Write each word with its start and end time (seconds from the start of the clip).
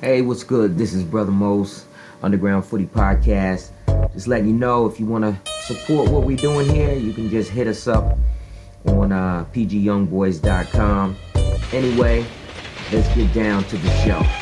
Hey, 0.00 0.22
what's 0.22 0.44
good? 0.44 0.78
This 0.78 0.94
is 0.94 1.02
Brother 1.02 1.32
Mose, 1.32 1.84
Underground 2.22 2.64
Footy 2.64 2.86
Podcast. 2.86 3.70
Just 4.12 4.28
letting 4.28 4.46
you 4.46 4.54
know 4.54 4.86
if 4.86 5.00
you 5.00 5.06
want 5.06 5.24
to 5.24 5.52
support 5.62 6.08
what 6.08 6.22
we're 6.22 6.36
doing 6.36 6.72
here, 6.72 6.94
you 6.94 7.12
can 7.12 7.28
just 7.28 7.50
hit 7.50 7.66
us 7.66 7.88
up 7.88 8.16
on 8.86 9.10
uh, 9.10 9.44
pgyoungboys.com. 9.52 11.16
Anyway, 11.72 12.24
let's 12.92 13.12
get 13.16 13.32
down 13.34 13.64
to 13.64 13.76
the 13.76 13.90
show. 14.04 14.37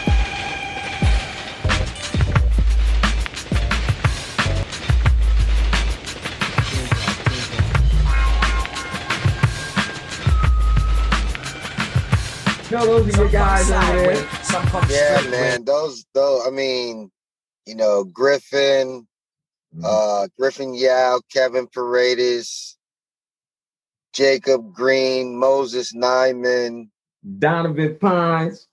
You 12.76 12.84
know, 12.84 12.98
those 13.00 13.14
are 13.16 13.22
your 13.22 13.30
guys 13.30 13.70
over 13.70 14.14
there. 14.14 14.90
Yeah, 14.90 15.30
man. 15.30 15.64
Those, 15.64 16.04
though, 16.12 16.46
I 16.46 16.50
mean, 16.50 17.10
you 17.66 17.74
know, 17.74 18.04
Griffin, 18.04 19.06
Mm-hmm. 19.74 19.84
uh, 19.84 20.28
Griffin 20.38 20.74
Yow, 20.74 21.20
Kevin 21.30 21.66
Paredes, 21.66 22.78
Jacob 24.14 24.72
Green, 24.72 25.36
Moses 25.38 25.92
Nyeman. 25.94 26.88
Donovan 27.38 27.98
Pines. 27.98 28.68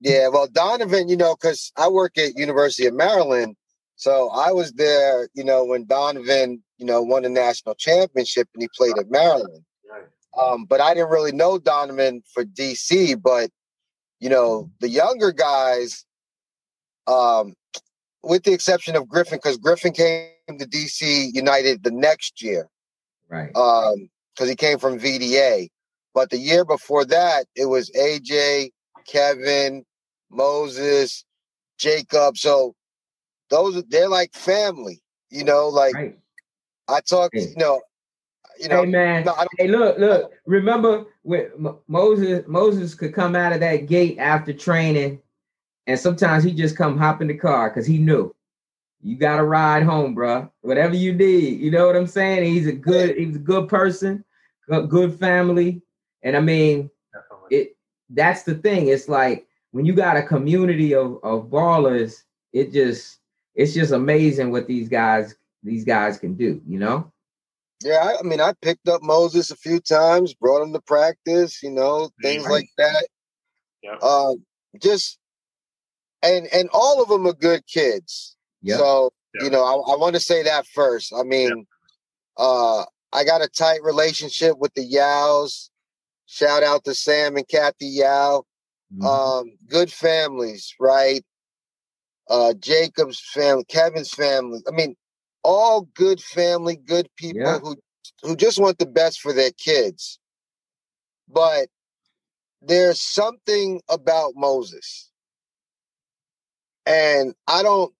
Yeah, 0.00 0.28
well, 0.28 0.46
Donovan, 0.46 1.08
you 1.08 1.16
know, 1.16 1.34
because 1.34 1.72
I 1.76 1.88
work 1.88 2.18
at 2.18 2.36
University 2.36 2.86
of 2.86 2.94
Maryland, 2.94 3.56
so 3.96 4.30
I 4.30 4.52
was 4.52 4.72
there, 4.72 5.28
you 5.34 5.42
know, 5.42 5.64
when 5.64 5.86
Donovan, 5.86 6.62
you 6.78 6.86
know, 6.86 7.02
won 7.02 7.22
the 7.22 7.30
national 7.30 7.74
championship 7.74 8.48
and 8.54 8.62
he 8.62 8.68
played 8.76 8.98
at 8.98 9.10
Maryland. 9.10 9.64
Um, 10.40 10.64
but 10.64 10.80
I 10.80 10.94
didn't 10.94 11.10
really 11.10 11.32
know 11.32 11.58
Donovan 11.58 12.22
for 12.32 12.44
DC, 12.44 13.20
but 13.22 13.50
you 14.20 14.28
know, 14.28 14.70
the 14.80 14.88
younger 14.88 15.32
guys, 15.32 16.04
um, 17.06 17.54
with 18.22 18.44
the 18.44 18.52
exception 18.52 18.96
of 18.96 19.08
Griffin, 19.08 19.38
because 19.38 19.58
Griffin 19.58 19.92
came 19.92 20.30
to 20.58 20.66
DC 20.66 21.34
United 21.34 21.82
the 21.82 21.90
next 21.90 22.42
year, 22.42 22.68
Right. 23.28 23.54
um, 23.54 24.08
because 24.34 24.48
he 24.48 24.56
came 24.56 24.78
from 24.78 24.98
VDA. 24.98 25.68
But 26.14 26.30
the 26.30 26.38
year 26.38 26.64
before 26.64 27.04
that, 27.06 27.46
it 27.54 27.66
was 27.66 27.90
AJ, 27.90 28.70
Kevin, 29.06 29.84
Moses, 30.30 31.24
Jacob. 31.78 32.38
So 32.38 32.74
those 33.50 33.82
they're 33.84 34.08
like 34.08 34.32
family, 34.32 35.02
you 35.30 35.44
know. 35.44 35.68
Like 35.68 35.94
right. 35.94 36.18
I 36.88 37.00
talked, 37.00 37.34
you 37.34 37.54
know, 37.56 37.82
you 38.60 38.68
know. 38.68 38.82
hey 38.84 38.90
man. 38.90 39.24
no, 39.24 39.32
I 39.32 39.38
don't- 39.38 39.48
Hey, 39.58 39.68
look, 39.68 39.98
look. 39.98 40.32
Remember 40.46 41.04
when 41.22 41.50
Mo- 41.58 41.80
Moses 41.88 42.44
Moses 42.46 42.94
could 42.94 43.14
come 43.14 43.34
out 43.36 43.52
of 43.52 43.60
that 43.60 43.86
gate 43.86 44.18
after 44.18 44.52
training, 44.52 45.20
and 45.86 45.98
sometimes 45.98 46.44
he 46.44 46.52
just 46.52 46.76
come 46.76 46.96
hop 46.98 47.20
in 47.22 47.28
the 47.28 47.34
car 47.36 47.70
because 47.70 47.86
he 47.86 47.98
knew 47.98 48.34
you 49.02 49.16
got 49.16 49.36
to 49.36 49.44
ride 49.44 49.82
home, 49.82 50.16
bruh. 50.16 50.50
Whatever 50.62 50.94
you 50.94 51.12
need, 51.12 51.60
you 51.60 51.70
know 51.70 51.86
what 51.86 51.96
I'm 51.96 52.06
saying. 52.06 52.44
He's 52.44 52.66
a 52.66 52.72
good, 52.72 53.16
he's 53.18 53.36
a 53.36 53.40
good 53.40 53.68
person, 53.68 54.24
good, 54.68 54.88
good 54.88 55.18
family, 55.18 55.82
and 56.22 56.36
I 56.36 56.40
mean, 56.40 56.90
it. 57.50 57.76
That's 58.10 58.42
the 58.44 58.54
thing. 58.54 58.88
It's 58.88 59.08
like 59.08 59.46
when 59.72 59.84
you 59.84 59.92
got 59.94 60.16
a 60.16 60.22
community 60.22 60.94
of 60.94 61.18
of 61.22 61.46
ballers, 61.50 62.22
it 62.52 62.72
just 62.72 63.18
it's 63.54 63.74
just 63.74 63.92
amazing 63.92 64.50
what 64.50 64.66
these 64.66 64.88
guys 64.88 65.34
these 65.62 65.84
guys 65.84 66.18
can 66.18 66.34
do. 66.34 66.60
You 66.66 66.78
know. 66.78 67.10
Yeah, 67.82 67.96
I, 67.96 68.18
I 68.20 68.22
mean, 68.22 68.40
I 68.40 68.52
picked 68.62 68.88
up 68.88 69.02
Moses 69.02 69.50
a 69.50 69.56
few 69.56 69.80
times, 69.80 70.34
brought 70.34 70.62
him 70.62 70.72
to 70.72 70.80
practice, 70.80 71.62
you 71.62 71.70
know, 71.70 72.10
things 72.22 72.44
Right. 72.44 72.50
like 72.52 72.68
that. 72.78 73.06
Yep. 73.82 74.02
Um, 74.02 74.44
just 74.80 75.18
and 76.22 76.46
and 76.54 76.68
all 76.72 77.02
of 77.02 77.08
them 77.08 77.26
are 77.26 77.34
good 77.34 77.66
kids. 77.66 78.36
Yep. 78.62 78.78
So 78.78 79.12
Yep. 79.34 79.44
you 79.44 79.50
know, 79.50 79.62
I, 79.64 79.92
I 79.92 79.96
want 79.96 80.14
to 80.14 80.20
say 80.20 80.42
that 80.44 80.66
first. 80.68 81.12
I 81.14 81.22
mean, 81.24 81.66
uh, 82.36 82.84
I 83.12 83.24
got 83.24 83.42
a 83.42 83.48
tight 83.48 83.82
relationship 83.82 84.56
with 84.58 84.72
the 84.74 84.82
Yows. 84.88 85.70
Shout 86.26 86.62
out 86.62 86.84
to 86.84 86.94
Sam 86.94 87.36
and 87.36 87.46
Kathy 87.46 87.86
Yow. 87.86 88.44
Mhm. 88.96 89.04
Um, 89.04 89.50
good 89.68 89.92
families, 89.92 90.74
right? 90.80 91.22
Uh, 92.30 92.54
Jacob's 92.54 93.20
family, 93.20 93.64
Kevin's 93.64 94.10
family. 94.10 94.60
I 94.66 94.70
mean, 94.70 94.96
all 95.44 95.82
good 95.94 96.20
family, 96.22 96.76
good 96.76 97.08
people 97.16 97.40
Yeah. 97.40 97.60
who 97.60 97.76
who 98.24 98.36
just 98.36 98.60
want 98.60 98.78
the 98.78 98.86
best 98.86 99.20
for 99.20 99.34
their 99.34 99.52
kids. 99.52 100.20
But 101.28 101.68
there's 102.62 103.00
something 103.02 103.82
about 103.90 104.34
Moses. 104.36 105.10
And 106.86 107.34
I 107.48 107.62
don't 107.62 107.94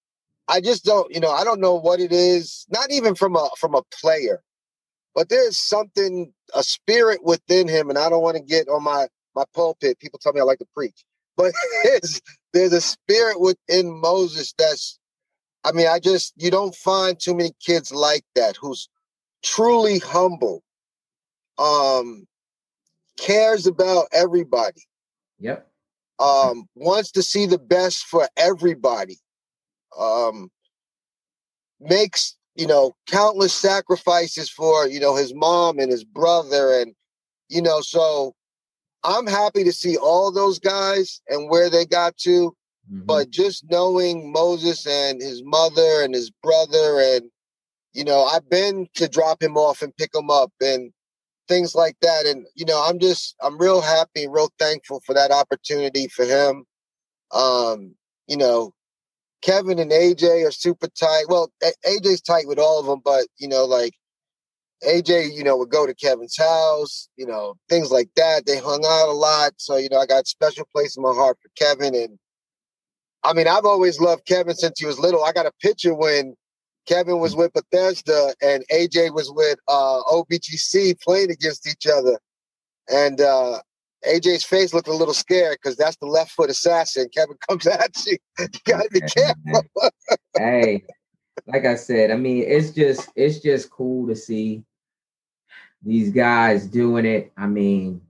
I 0.49 0.60
just 0.60 0.84
don't, 0.84 1.12
you 1.15 1.21
know, 1.21 1.31
I 1.33 1.44
don't 1.44 1.60
know 1.60 1.77
what 1.77 2.00
it 2.00 2.12
is, 2.12 2.66
not 2.71 2.91
even 2.93 3.15
from 3.16 3.37
a 3.37 3.49
from 3.59 3.75
a 3.75 3.83
player. 4.03 4.43
But 5.15 5.28
there's 5.31 5.59
something 5.59 6.33
a 6.54 6.62
spirit 6.65 7.25
within 7.25 7.69
him 7.69 7.91
and 7.91 7.99
I 7.99 8.10
don't 8.10 8.22
want 8.22 8.37
to 8.38 8.43
get 8.44 8.69
on 8.69 8.84
my 8.84 9.09
my 9.37 9.44
pulpit. 9.54 9.99
People 10.00 10.21
tell 10.22 10.33
me 10.34 10.41
I 10.41 10.44
like 10.44 10.60
to 10.60 10.66
preach. 10.75 11.04
But 11.37 11.54
there's 11.84 12.21
there's 12.54 12.72
a 12.75 12.81
spirit 12.83 13.41
within 13.41 13.93
Moses 14.00 14.54
that's 14.59 14.99
I 15.64 15.72
mean, 15.72 15.86
I 15.86 15.98
just 15.98 16.34
you 16.36 16.50
don't 16.50 16.75
find 16.75 17.19
too 17.19 17.34
many 17.34 17.52
kids 17.64 17.92
like 17.92 18.25
that 18.34 18.56
who's 18.56 18.88
truly 19.42 19.98
humble, 19.98 20.62
um, 21.58 22.26
cares 23.19 23.66
about 23.66 24.06
everybody, 24.12 24.82
Yep. 25.38 25.66
um, 26.19 26.66
wants 26.74 27.10
to 27.12 27.22
see 27.22 27.47
the 27.47 27.58
best 27.58 28.04
for 28.04 28.28
everybody, 28.36 29.19
um, 29.98 30.50
makes 31.80 32.36
you 32.56 32.66
know 32.66 32.94
countless 33.06 33.54
sacrifices 33.54 34.50
for 34.50 34.86
you 34.88 35.00
know 35.00 35.16
his 35.16 35.34
mom 35.34 35.78
and 35.78 35.91
his 35.91 36.04
brother, 36.04 36.80
and 36.80 36.94
you 37.48 37.62
know 37.62 37.80
so. 37.80 38.34
I'm 39.06 39.26
happy 39.26 39.64
to 39.64 39.72
see 39.72 39.98
all 39.98 40.32
those 40.32 40.58
guys 40.58 41.20
and 41.28 41.50
where 41.50 41.69
they 41.69 41.84
got 41.84 42.16
to. 42.19 42.56
Mhm. 42.93 43.06
but 43.06 43.31
just 43.31 43.65
knowing 43.71 44.33
Moses 44.33 44.87
and 44.87 45.21
his 45.21 45.43
mother 45.45 46.03
and 46.03 46.15
his 46.15 46.31
brother 46.31 47.00
and 47.00 47.31
you 47.93 48.05
know 48.05 48.25
I've 48.25 48.49
been 48.49 48.89
to 48.95 49.09
drop 49.09 49.43
him 49.43 49.56
off 49.56 49.83
and 49.83 49.97
pick 49.97 50.15
him 50.15 50.31
up 50.31 50.53
and 50.61 50.93
things 51.49 51.75
like 51.75 51.97
that 52.03 52.27
and 52.27 52.47
you 52.55 52.65
know 52.65 52.84
I'm 52.87 52.99
just 52.99 53.37
I'm 53.43 53.59
real 53.59 53.81
happy 53.81 54.25
and 54.25 54.33
real 54.33 54.50
thankful 54.59 55.00
for 55.06 55.15
that 55.15 55.31
opportunity 55.31 56.09
for 56.09 56.25
him 56.25 56.65
um 57.33 57.95
you 58.27 58.37
know 58.37 58.72
Kevin 59.43 59.78
and 59.78 59.91
AJ 59.91 60.47
are 60.47 60.53
super 60.53 60.89
tight 60.89 61.25
well 61.28 61.51
AJ's 61.87 62.22
tight 62.22 62.49
with 62.49 62.59
all 62.59 62.81
of 62.81 62.87
them 62.87 63.01
but 63.05 63.27
you 63.39 63.49
know 63.49 63.65
like 63.65 63.95
AJ, 64.84 65.34
you 65.34 65.45
know, 65.45 65.56
would 65.56 65.71
go 65.71 65.87
to 65.87 65.95
Kevin's 65.95 66.37
house, 66.37 67.09
you 67.16 67.27
know, 67.27 67.55
things 67.69 67.91
like 67.91 68.09
that. 68.16 68.47
They 68.47 68.59
hung 68.59 68.84
out 68.87 69.09
a 69.09 69.12
lot. 69.12 69.53
So, 69.56 69.77
you 69.77 69.89
know, 69.89 69.99
I 69.99 70.06
got 70.06 70.27
special 70.27 70.66
place 70.72 70.97
in 70.97 71.03
my 71.03 71.12
heart 71.12 71.39
for 71.43 71.49
Kevin. 71.56 71.95
And 71.95 72.19
I 73.24 73.32
mean, 73.32 73.48
I've 73.48 73.64
always 73.64 74.00
loved 74.00 74.26
Kevin 74.26 74.54
since 74.54 74.78
he 74.78 74.86
was 74.86 74.98
little. 74.98 75.24
I 75.24 75.32
got 75.32 75.46
a 75.46 75.52
picture 75.60 75.94
when 75.94 76.36
Kevin 76.86 77.18
was 77.18 77.34
with 77.34 77.52
Bethesda 77.54 78.34
and 78.42 78.64
AJ 78.70 79.14
was 79.14 79.32
with 79.32 79.58
uh, 79.66 80.00
OBGC 80.02 81.00
playing 81.00 81.30
against 81.30 81.66
each 81.66 81.86
other. 81.86 82.18
And 82.90 83.20
uh, 83.20 83.60
AJ's 84.06 84.44
face 84.44 84.74
looked 84.74 84.88
a 84.88 84.94
little 84.94 85.14
scared 85.14 85.56
because 85.62 85.76
that's 85.76 85.96
the 85.96 86.06
left 86.06 86.32
foot 86.32 86.50
assassin. 86.50 87.08
Kevin 87.14 87.36
comes 87.48 87.66
at 87.66 87.90
you. 88.06 88.18
You 88.38 88.48
gotta 88.66 88.88
be 88.92 89.00
careful. 89.00 89.64
hey, 90.36 90.84
like 91.46 91.64
I 91.64 91.76
said, 91.76 92.10
I 92.10 92.16
mean, 92.16 92.44
it's 92.46 92.70
just 92.70 93.08
it's 93.16 93.41
just 93.41 93.70
cool 93.70 94.06
to 94.08 94.16
see 94.16 94.64
these 95.82 96.10
guys 96.10 96.66
doing 96.66 97.06
it. 97.06 97.32
I 97.36 97.46
mean, 97.46 98.02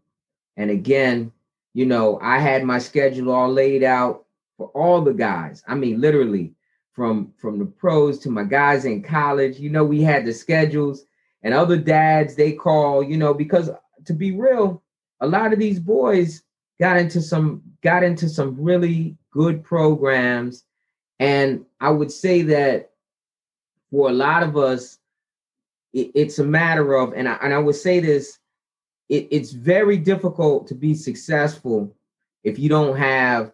and 0.57 0.71
again, 0.71 1.33
you 1.73 1.87
know, 1.87 2.19
I 2.21 2.39
had 2.39 2.65
my 2.65 2.79
schedule 2.79 3.33
all 3.33 3.53
laid 3.53 3.85
out 3.85 4.24
for 4.57 4.69
all 4.69 5.01
the 5.03 5.13
guys. 5.15 5.63
I 5.67 5.75
mean, 5.75 6.01
literally 6.01 6.55
from 6.93 7.33
from 7.37 7.59
the 7.59 7.67
pros 7.67 8.19
to 8.21 8.31
my 8.31 8.45
guys 8.45 8.85
in 8.85 9.03
college. 9.03 9.59
You 9.59 9.71
know, 9.71 9.85
we 9.85 10.03
had 10.03 10.25
the 10.25 10.33
schedules 10.33 11.05
and 11.43 11.53
other 11.55 11.77
dads 11.77 12.35
they 12.35 12.53
call, 12.53 13.03
you 13.03 13.17
know, 13.17 13.35
because 13.35 13.71
to 14.05 14.13
be 14.13 14.33
real, 14.33 14.83
a 15.21 15.27
lot 15.27 15.53
of 15.53 15.59
these 15.59 15.81
boys 15.81 16.43
got 16.81 16.97
into 16.97 17.21
some 17.21 17.63
got 17.83 18.03
into 18.03 18.29
some 18.29 18.57
really 18.61 19.17
good 19.33 19.63
programs 19.65 20.65
and 21.21 21.65
I 21.81 21.91
would 21.91 22.11
say 22.13 22.43
that 22.43 22.91
for 23.91 24.11
a 24.11 24.13
lot 24.13 24.43
of 24.43 24.57
us, 24.57 24.99
it- 25.93 26.11
it's 26.15 26.39
a 26.39 26.45
matter 26.45 26.95
of, 26.97 27.13
and 27.15 27.29
I, 27.29 27.35
and 27.43 27.55
I 27.55 27.59
would 27.59 27.77
say 27.77 28.01
this, 28.01 28.39
it, 29.09 29.29
it's 29.31 29.53
very 29.53 29.97
difficult 29.97 30.67
to 30.69 30.75
be 30.75 30.95
successful 30.95 31.95
if 32.43 32.59
you 32.59 32.69
don't 32.69 32.97
have 32.97 33.54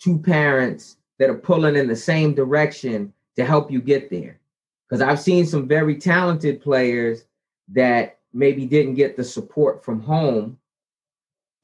two 0.00 0.18
parents 0.18 0.96
that 1.18 1.30
are 1.30 1.34
pulling 1.38 1.76
in 1.76 1.88
the 1.88 1.96
same 1.96 2.34
direction 2.34 3.12
to 3.36 3.44
help 3.44 3.70
you 3.70 3.80
get 3.80 4.10
there. 4.10 4.38
Because 4.88 5.02
I've 5.02 5.20
seen 5.20 5.46
some 5.46 5.66
very 5.68 5.96
talented 5.96 6.60
players 6.62 7.24
that 7.68 8.18
maybe 8.32 8.66
didn't 8.66 8.94
get 8.94 9.16
the 9.16 9.24
support 9.24 9.84
from 9.84 10.00
home. 10.00 10.58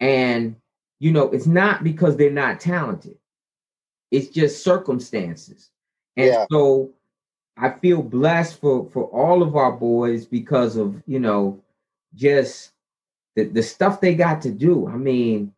And, 0.00 0.56
you 1.00 1.12
know, 1.12 1.30
it's 1.30 1.46
not 1.46 1.84
because 1.84 2.16
they're 2.16 2.30
not 2.30 2.60
talented. 2.60 3.16
it's 4.10 4.28
just 4.28 4.62
circumstances. 4.64 5.70
And 6.16 6.26
Yeah. 6.28 6.46
so 6.50 6.92
I 7.56 7.70
feel 7.70 8.02
blessed 8.02 8.60
for 8.60 8.88
for 8.90 9.04
all 9.04 9.42
of 9.42 9.56
our 9.56 9.72
boys 9.72 10.26
because 10.26 10.76
of, 10.76 11.02
you 11.06 11.18
know, 11.20 11.60
just 12.14 12.72
the, 13.36 13.44
the 13.44 13.62
stuff 13.62 14.00
they 14.00 14.14
got 14.14 14.42
to 14.42 14.50
do. 14.50 14.86
I 14.88 14.96
mean, 14.96 15.54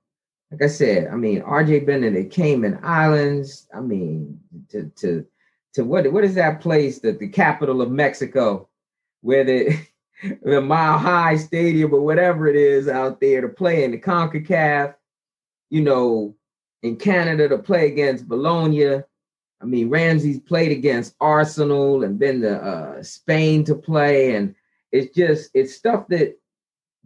like 0.50 0.62
I 0.62 0.66
said, 0.66 1.08
I 1.08 1.16
mean, 1.16 1.42
RJ 1.42 1.86
been 1.86 2.04
in 2.04 2.14
the 2.14 2.24
Cayman 2.24 2.80
Islands. 2.82 3.66
I 3.74 3.80
mean, 3.80 4.40
to 4.70 4.90
to 4.96 5.26
to 5.74 5.84
what 5.84 6.10
what 6.12 6.24
is 6.24 6.34
that 6.36 6.60
place 6.60 7.00
that 7.00 7.18
the 7.18 7.28
capital 7.28 7.82
of 7.82 7.90
Mexico, 7.90 8.68
where 9.22 9.44
the 9.44 9.76
the 10.42 10.60
Mile 10.60 10.98
High 10.98 11.36
Stadium 11.36 11.92
or 11.92 12.00
whatever 12.00 12.46
it 12.46 12.56
is 12.56 12.88
out 12.88 13.20
there 13.20 13.40
to 13.40 13.48
play 13.48 13.84
in 13.84 13.90
the 13.90 13.98
CONCACAF, 13.98 14.94
you 15.70 15.82
know, 15.82 16.36
in 16.82 16.96
Canada 16.96 17.48
to 17.48 17.58
play 17.58 17.90
against 17.90 18.28
Bologna. 18.28 19.02
I 19.60 19.66
mean, 19.66 19.88
Ramsey's 19.88 20.40
played 20.40 20.72
against 20.72 21.16
Arsenal 21.20 22.04
and 22.04 22.18
been 22.18 22.42
to 22.42 22.62
uh, 22.62 23.02
Spain 23.02 23.64
to 23.64 23.74
play, 23.74 24.36
and 24.36 24.54
it's 24.92 25.14
just 25.14 25.50
it's 25.54 25.74
stuff 25.74 26.06
that 26.08 26.38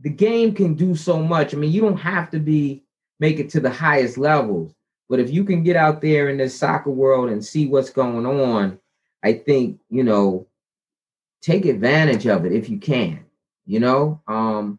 the 0.00 0.11
game 0.11 0.55
can 0.55 0.75
do 0.75 0.94
so 0.94 1.23
much. 1.23 1.55
I 1.55 1.56
mean, 1.56 1.73
you 1.73 1.81
don't 1.81 1.96
have 1.96 2.31
to 2.31 2.41
be 2.41 2.82
make 3.20 3.38
it 3.38 3.50
to 3.50 3.61
the 3.61 3.70
highest 3.70 4.19
levels, 4.19 4.75
but 5.09 5.20
if 5.20 5.31
you 5.31 5.44
can 5.44 5.62
get 5.62 5.76
out 5.76 6.00
there 6.00 6.29
in 6.29 6.37
this 6.37 6.59
soccer 6.59 6.91
world 6.91 7.31
and 7.31 7.44
see 7.44 7.67
what's 7.67 7.91
going 7.91 8.26
on, 8.26 8.79
I 9.23 9.32
think 9.32 9.81
you 9.91 10.05
know 10.05 10.47
take 11.41 11.65
advantage 11.65 12.26
of 12.26 12.44
it 12.44 12.53
if 12.53 12.69
you 12.69 12.79
can. 12.79 13.25
You 13.67 13.81
know, 13.81 14.20
um, 14.26 14.79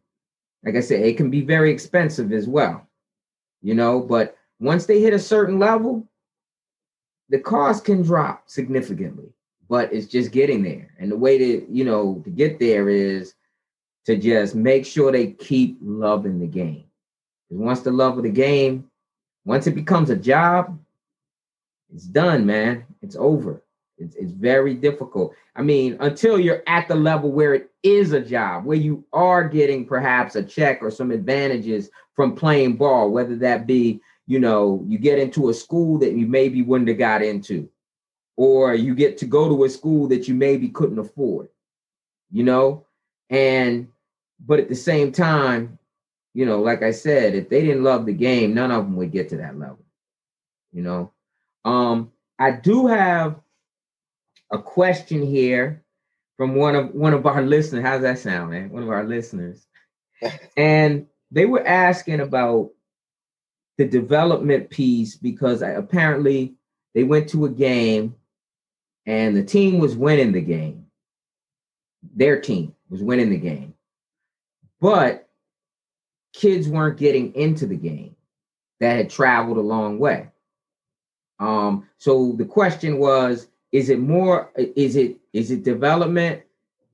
like 0.63 0.75
I 0.75 0.81
said, 0.81 1.01
it 1.01 1.17
can 1.17 1.29
be 1.29 1.41
very 1.41 1.71
expensive 1.71 2.31
as 2.31 2.47
well. 2.47 2.87
You 3.61 3.75
know, 3.75 4.01
but 4.01 4.37
once 4.59 4.85
they 4.85 5.01
hit 5.01 5.13
a 5.13 5.19
certain 5.19 5.59
level, 5.59 6.07
the 7.29 7.39
cost 7.39 7.85
can 7.85 8.01
drop 8.01 8.49
significantly. 8.49 9.33
But 9.67 9.93
it's 9.93 10.07
just 10.07 10.31
getting 10.31 10.63
there, 10.63 10.91
and 10.99 11.11
the 11.11 11.17
way 11.17 11.37
to 11.37 11.67
you 11.71 11.85
know 11.85 12.21
to 12.23 12.29
get 12.29 12.59
there 12.59 12.89
is 12.89 13.35
to 14.05 14.15
just 14.15 14.55
make 14.55 14.85
sure 14.85 15.11
they 15.11 15.33
keep 15.33 15.77
loving 15.81 16.39
the 16.39 16.47
game. 16.47 16.88
Once 17.49 17.81
the 17.81 17.91
love 17.91 18.17
of 18.17 18.23
the 18.23 18.29
game, 18.29 18.89
once 19.45 19.65
it 19.65 19.75
becomes 19.75 20.09
a 20.09 20.15
job, 20.15 20.79
it's 21.93 22.05
done, 22.05 22.45
man. 22.45 22.85
It's 23.01 23.15
over. 23.15 23.63
It's, 23.97 24.15
it's 24.15 24.31
very 24.31 24.75
difficult. 24.75 25.33
I 25.55 25.61
mean, 25.63 25.97
until 25.99 26.39
you're 26.39 26.63
at 26.67 26.87
the 26.87 26.95
level 26.95 27.31
where 27.31 27.55
it 27.55 27.71
is 27.81 28.13
a 28.13 28.21
job, 28.21 28.65
where 28.65 28.77
you 28.77 29.03
are 29.11 29.47
getting 29.47 29.85
perhaps 29.85 30.35
a 30.35 30.43
check 30.43 30.79
or 30.81 30.91
some 30.91 31.09
advantages 31.09 31.89
from 32.15 32.35
playing 32.35 32.75
ball, 32.77 33.09
whether 33.09 33.35
that 33.37 33.65
be, 33.65 33.99
you 34.27 34.39
know, 34.39 34.83
you 34.87 34.99
get 34.99 35.17
into 35.17 35.49
a 35.49 35.53
school 35.53 35.97
that 35.97 36.13
you 36.13 36.27
maybe 36.27 36.61
wouldn't 36.61 36.87
have 36.87 36.99
got 36.99 37.23
into, 37.23 37.67
or 38.37 38.75
you 38.75 38.93
get 38.93 39.17
to 39.17 39.25
go 39.25 39.49
to 39.49 39.63
a 39.63 39.69
school 39.69 40.07
that 40.09 40.27
you 40.27 40.35
maybe 40.35 40.69
couldn't 40.69 40.99
afford, 40.99 41.49
you 42.31 42.43
know? 42.43 42.85
And, 43.31 43.87
but 44.45 44.59
at 44.59 44.69
the 44.69 44.75
same 44.75 45.11
time, 45.11 45.78
you 46.39 46.45
know, 46.45 46.61
like 46.61 46.83
I 46.83 46.91
said, 46.91 47.35
if 47.35 47.49
they 47.49 47.63
didn't 47.63 47.83
love 47.83 48.05
the 48.05 48.13
game, 48.13 48.53
none 48.53 48.71
of 48.71 48.85
them 48.85 48.95
would 48.95 49.11
get 49.11 49.27
to 49.27 49.37
that 49.37 49.59
level, 49.59 49.83
you 50.71 50.81
know? 50.81 51.11
Um, 51.65 52.13
I 52.39 52.51
do 52.51 52.87
have 52.87 53.41
a 54.49 54.57
question 54.57 55.21
here 55.21 55.83
from 56.37 56.55
one 56.55 56.77
of 56.77 56.95
one 56.95 57.13
of 57.13 57.25
our 57.25 57.41
listeners. 57.41 57.83
How's 57.83 58.03
that 58.03 58.19
sound, 58.19 58.51
man? 58.51 58.69
One 58.69 58.83
of 58.83 58.89
our 58.89 59.03
listeners. 59.03 59.67
and 60.55 61.07
they 61.29 61.45
were 61.45 61.67
asking 61.67 62.21
about 62.21 62.69
the 63.77 63.83
development 63.83 64.69
piece 64.69 65.17
because 65.17 65.61
I, 65.61 65.71
apparently 65.71 66.55
they 66.95 67.03
went 67.03 67.27
to 67.31 67.47
a 67.47 67.49
game 67.49 68.15
and 69.05 69.35
the 69.35 69.43
team 69.43 69.77
was 69.77 69.97
winning 69.97 70.31
the 70.31 70.39
game. 70.39 70.85
Their 72.15 72.39
team 72.39 72.75
was 72.89 73.03
winning 73.03 73.29
the 73.29 73.37
game. 73.37 73.73
But 74.79 75.28
kids 76.33 76.67
weren't 76.67 76.97
getting 76.97 77.33
into 77.35 77.65
the 77.65 77.75
game 77.75 78.15
that 78.79 78.95
had 78.95 79.09
traveled 79.09 79.57
a 79.57 79.61
long 79.61 79.99
way. 79.99 80.29
Um, 81.39 81.87
so 81.97 82.33
the 82.37 82.45
question 82.45 82.97
was, 82.99 83.47
is 83.71 83.89
it 83.89 83.99
more, 83.99 84.51
is 84.55 84.95
it, 84.95 85.17
is 85.33 85.51
it 85.51 85.63
development 85.63 86.41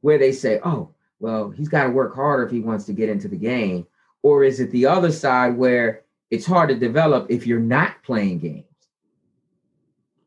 where 0.02 0.18
they 0.18 0.32
say, 0.32 0.60
oh, 0.64 0.90
well, 1.20 1.50
he's 1.50 1.70
got 1.70 1.86
to 1.86 1.90
work 1.90 2.14
harder 2.14 2.46
if 2.46 2.52
he 2.52 2.60
wants 2.60 2.86
to 2.86 2.94
get 2.94 3.10
into 3.10 3.28
the 3.28 3.38
game? 3.38 3.88
Or 4.22 4.44
is 4.44 4.60
it 4.60 4.72
the 4.72 4.86
other 4.86 5.12
side 5.12 5.56
where 5.58 6.02
it's 6.32 6.46
hard 6.46 6.70
to 6.70 6.76
develop 6.76 7.28
if 7.30 7.48
you're 7.48 7.60
not 7.60 8.04
playing 8.04 8.40
games? 8.40 8.66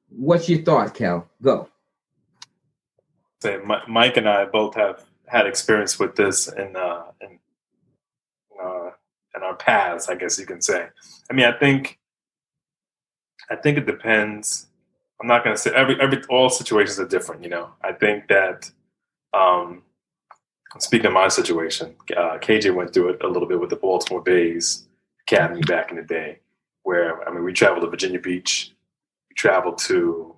What's 0.08 0.48
your 0.48 0.62
thoughts, 0.62 0.92
Kel? 0.92 1.28
Go. 1.42 1.68
Say, 3.40 3.58
Mike 3.86 4.16
and 4.16 4.28
I 4.28 4.46
both 4.46 4.74
have 4.74 5.04
had 5.26 5.46
experience 5.46 5.98
with 5.98 6.16
this 6.16 6.48
in 6.48 6.74
uh, 6.74 7.04
in 7.20 7.38
uh, 8.62 8.90
in 9.34 9.42
our 9.42 9.54
paths, 9.54 10.08
I 10.08 10.14
guess 10.14 10.38
you 10.38 10.46
can 10.46 10.60
say. 10.60 10.88
I 11.30 11.32
mean, 11.32 11.46
I 11.46 11.52
think 11.52 11.98
I 13.50 13.56
think 13.56 13.78
it 13.78 13.86
depends. 13.86 14.66
I'm 15.20 15.26
not 15.26 15.42
going 15.44 15.56
to 15.56 15.60
say 15.60 15.70
every 15.74 16.00
every 16.00 16.22
all 16.28 16.48
situations 16.50 16.98
are 16.98 17.08
different. 17.08 17.42
You 17.42 17.50
know, 17.50 17.70
I 17.82 17.92
think 17.92 18.28
that 18.28 18.70
um, 19.34 19.82
speaking 20.78 21.06
of 21.06 21.12
my 21.12 21.28
situation, 21.28 21.94
uh, 22.16 22.38
KJ 22.38 22.74
went 22.74 22.92
through 22.92 23.10
it 23.10 23.22
a 23.22 23.28
little 23.28 23.48
bit 23.48 23.60
with 23.60 23.70
the 23.70 23.76
Baltimore 23.76 24.22
Bays 24.22 24.86
Academy 25.22 25.62
back 25.62 25.90
in 25.90 25.96
the 25.96 26.02
day, 26.02 26.40
where 26.82 27.26
I 27.28 27.32
mean, 27.32 27.44
we 27.44 27.52
traveled 27.52 27.82
to 27.84 27.90
Virginia 27.90 28.20
Beach, 28.20 28.72
we 29.28 29.34
traveled 29.34 29.78
to 29.78 30.34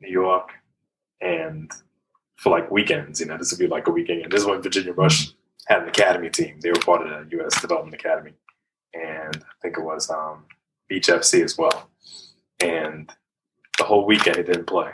New 0.00 0.10
York, 0.10 0.50
and 1.20 1.70
for 2.36 2.50
like 2.50 2.70
weekends, 2.70 3.20
you 3.20 3.26
know, 3.26 3.36
this 3.36 3.52
would 3.52 3.58
be 3.58 3.66
like 3.66 3.86
a 3.86 3.90
weekend. 3.90 4.22
And 4.22 4.32
this 4.32 4.42
is 4.42 4.46
when 4.46 4.62
Virginia 4.62 4.92
Rush 4.92 5.32
had 5.70 5.82
an 5.82 5.88
academy 5.88 6.28
team. 6.28 6.58
They 6.60 6.70
were 6.70 6.80
part 6.80 7.06
of 7.06 7.30
the 7.30 7.36
U.S. 7.36 7.60
Development 7.60 7.94
Academy, 7.94 8.32
and 8.92 9.36
I 9.36 9.54
think 9.62 9.78
it 9.78 9.84
was 9.84 10.10
um, 10.10 10.44
Beach 10.88 11.06
FC 11.06 11.44
as 11.44 11.56
well. 11.56 11.88
And 12.58 13.10
the 13.78 13.84
whole 13.84 14.04
weekend 14.04 14.36
he 14.36 14.42
didn't 14.42 14.66
play. 14.66 14.90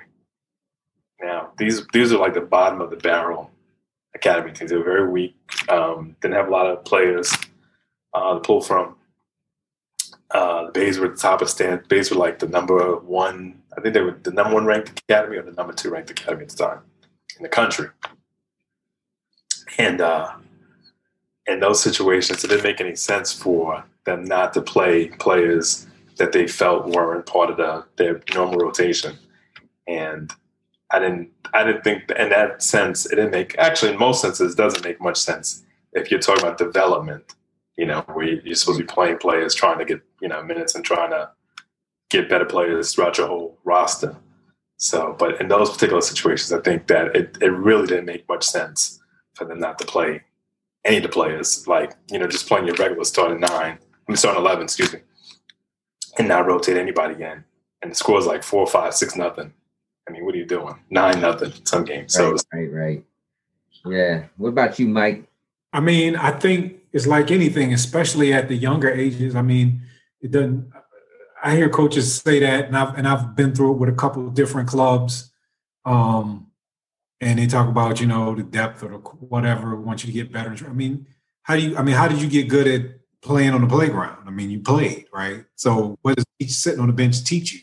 Now 1.20 1.52
these 1.58 1.87
these 1.88 2.12
are 2.12 2.19
like 2.19 2.34
the 2.34 2.43
bottom 2.43 2.81
of 2.82 2.90
the 2.90 2.96
barrel 2.96 3.50
academy 4.14 4.52
teams. 4.52 4.70
They 4.70 4.76
were 4.76 4.84
very 4.84 5.11
weak. 5.11 5.34
Um, 5.70 6.14
didn't 6.20 6.34
have 6.34 6.49
a 6.49 6.50
lot 6.50 6.67
of 6.67 6.84
players 6.84 7.34
uh, 8.12 8.34
to 8.34 8.40
pull 8.40 8.61
from. 8.61 8.96
Uh, 10.31 10.67
the 10.67 10.73
Bays 10.73 10.99
were 10.99 11.06
at 11.06 11.17
the 11.17 11.20
top 11.20 11.40
of 11.40 11.49
stand. 11.49 11.88
Bays 11.88 12.11
were 12.11 12.19
like 12.19 12.38
the 12.38 12.49
number 12.49 12.96
one. 12.96 13.62
I 13.76 13.81
think 13.81 13.95
they 13.95 14.02
were 14.02 14.18
the 14.23 14.30
number 14.30 14.54
one 14.54 14.66
ranked 14.66 15.00
academy 15.09 15.38
or 15.38 15.42
the 15.42 15.52
number 15.52 15.73
two 15.73 15.90
ranked 15.90 16.11
academy 16.11 16.42
at 16.42 16.50
the 16.50 16.56
time 16.56 16.80
in 17.38 17.42
the 17.42 17.49
country. 17.49 17.88
And 19.78 20.00
uh, 20.00 20.33
in 21.47 21.61
those 21.61 21.83
situations, 21.83 22.43
it 22.43 22.49
didn't 22.49 22.65
make 22.65 22.81
any 22.81 22.97
sense 22.97 23.33
for 23.33 23.85
them 24.05 24.25
not 24.25 24.53
to 24.55 24.62
play 24.62 25.09
players 25.09 25.87
that 26.17 26.33
they 26.33 26.47
felt 26.47 26.87
weren't 26.87 27.26
part 27.26 27.50
of 27.50 27.57
the, 27.57 27.85
their 27.97 28.21
normal 28.35 28.59
rotation. 28.59 29.17
And 29.87 30.33
I 30.91 30.99
didn't, 30.99 31.31
I 31.53 31.65
didn't 31.65 31.85
think 31.85 32.11
in 32.11 32.31
that 32.31 32.62
sense 32.62 33.07
it 33.07 33.17
didn't 33.17 33.31
make. 33.31 33.57
Actually, 33.59 33.93
in 33.93 33.99
most 33.99 34.23
senses, 34.23 34.55
doesn't 34.55 34.85
make 34.85 35.00
much 35.00 35.19
sense 35.19 35.65
if 35.93 36.11
you're 36.11 36.21
talking 36.21 36.43
about 36.43 36.59
development. 36.59 37.35
You 37.76 37.85
know, 37.87 38.00
where 38.12 38.26
you're 38.26 38.55
supposed 38.55 38.79
to 38.79 38.85
be 38.85 38.93
playing 38.93 39.19
players, 39.19 39.55
trying 39.55 39.79
to 39.79 39.85
get 39.85 40.00
you 40.23 40.29
know 40.29 40.43
minutes 40.43 40.75
and 40.75 40.85
trying 40.85 41.11
to 41.11 41.31
get 42.09 42.29
better 42.29 42.47
players 42.47 42.95
throughout 42.95 43.19
your 43.19 43.26
whole 43.26 43.59
roster. 43.65 44.17
So, 44.79 45.15
but 45.19 45.41
in 45.41 45.49
those 45.49 45.71
particular 45.71 46.00
situations, 46.00 46.53
I 46.53 46.61
think 46.61 46.87
that 46.87 47.15
it, 47.15 47.37
it 47.41 47.50
really 47.50 47.87
didn't 47.87 48.07
make 48.07 48.29
much 48.29 48.45
sense 48.45 49.00
for 49.35 49.45
them 49.45 49.59
not 49.59 49.79
to 49.79 49.85
play 49.85 50.23
any 50.87 50.99
of 50.99 51.02
the 51.02 51.09
players. 51.09 51.66
Like, 51.66 51.95
you 52.11 52.19
know, 52.19 52.26
just 52.26 52.49
playing 52.49 52.66
your 52.66 52.76
regular 52.76 53.05
starting 53.05 53.40
nine, 53.40 53.78
I 53.78 54.11
mean, 54.11 54.16
starting 54.16 54.40
11, 54.40 54.64
excuse 54.64 54.93
me, 54.93 55.00
and 56.19 56.28
not 56.28 56.47
rotate 56.47 56.76
anybody 56.76 57.23
in. 57.23 57.45
And 57.83 57.90
the 57.90 57.95
score 57.95 58.19
is 58.19 58.26
like 58.26 58.43
four, 58.43 58.66
five, 58.66 58.95
six, 58.95 59.16
nothing. 59.16 59.52
I 60.09 60.12
mean, 60.12 60.25
what 60.25 60.35
are 60.35 60.38
you 60.38 60.47
doing? 60.47 60.76
Nine, 60.88 61.21
nothing, 61.21 61.52
some 61.64 61.85
games. 61.85 62.14
So, 62.14 62.31
right, 62.31 62.40
right, 62.52 62.73
right. 62.73 63.05
Yeah. 63.85 64.25
What 64.37 64.49
about 64.50 64.78
you, 64.78 64.88
Mike? 64.88 65.25
I 65.73 65.81
mean, 65.81 66.16
I 66.16 66.31
think 66.31 66.81
it's 66.93 67.07
like 67.07 67.31
anything, 67.31 67.75
especially 67.75 68.33
at 68.33 68.49
the 68.49 68.57
younger 68.57 68.90
ages. 68.90 69.35
I 69.35 69.43
mean, 69.43 69.83
it 70.21 70.31
doesn't. 70.31 70.73
I 71.43 71.55
hear 71.55 71.69
coaches 71.69 72.14
say 72.14 72.40
that, 72.40 72.66
and 72.66 72.76
I've 72.76 72.97
and 72.97 73.07
I've 73.07 73.37
been 73.37 73.55
through 73.55 73.73
it 73.73 73.78
with 73.78 73.90
a 73.90 73.93
couple 73.93 74.26
of 74.26 74.35
different 74.35 74.69
clubs, 74.69 75.31
um, 75.85 76.47
and 77.20 77.38
they 77.38 77.46
talk 77.46 77.68
about 77.68 78.00
you 78.00 78.06
know 78.06 78.35
the 78.35 78.42
depth 78.42 78.82
or 78.82 78.88
the 78.88 78.96
whatever. 78.96 79.76
Want 79.76 80.04
you 80.04 80.08
to 80.08 80.12
get 80.12 80.32
better. 80.32 80.54
I 80.66 80.73
mean, 80.73 81.06
how 81.42 81.56
do 81.56 81.62
you? 81.62 81.76
I 81.76 81.82
mean, 81.82 81.94
how 81.94 82.08
did 82.08 82.20
you 82.20 82.28
get 82.28 82.49
good 82.49 82.66
at 82.66 82.99
playing 83.23 83.50
on 83.50 83.62
the 83.62 83.66
playground? 83.66 84.26
I 84.26 84.30
mean, 84.30 84.50
you 84.50 84.61
played, 84.61 85.06
right? 85.12 85.44
So, 85.54 85.99
what 86.02 86.16
does 86.16 86.26
each 86.38 86.52
sitting 86.52 86.80
on 86.80 86.88
the 86.88 86.92
bench 86.92 87.25
teach 87.25 87.52
you? 87.52 87.61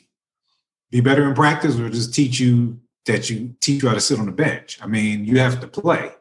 Be 0.91 1.01
better 1.01 1.27
in 1.27 1.33
practice, 1.33 1.77
or 1.79 1.89
just 1.89 2.13
teach 2.13 2.39
you 2.39 2.79
that 3.05 3.29
you 3.29 3.55
teach 3.59 3.83
you 3.83 3.89
how 3.89 3.95
to 3.95 4.01
sit 4.01 4.19
on 4.19 4.25
the 4.25 4.31
bench? 4.31 4.79
I 4.81 4.87
mean, 4.87 5.25
you 5.25 5.39
have 5.39 5.59
to 5.61 5.67
play. 5.67 6.11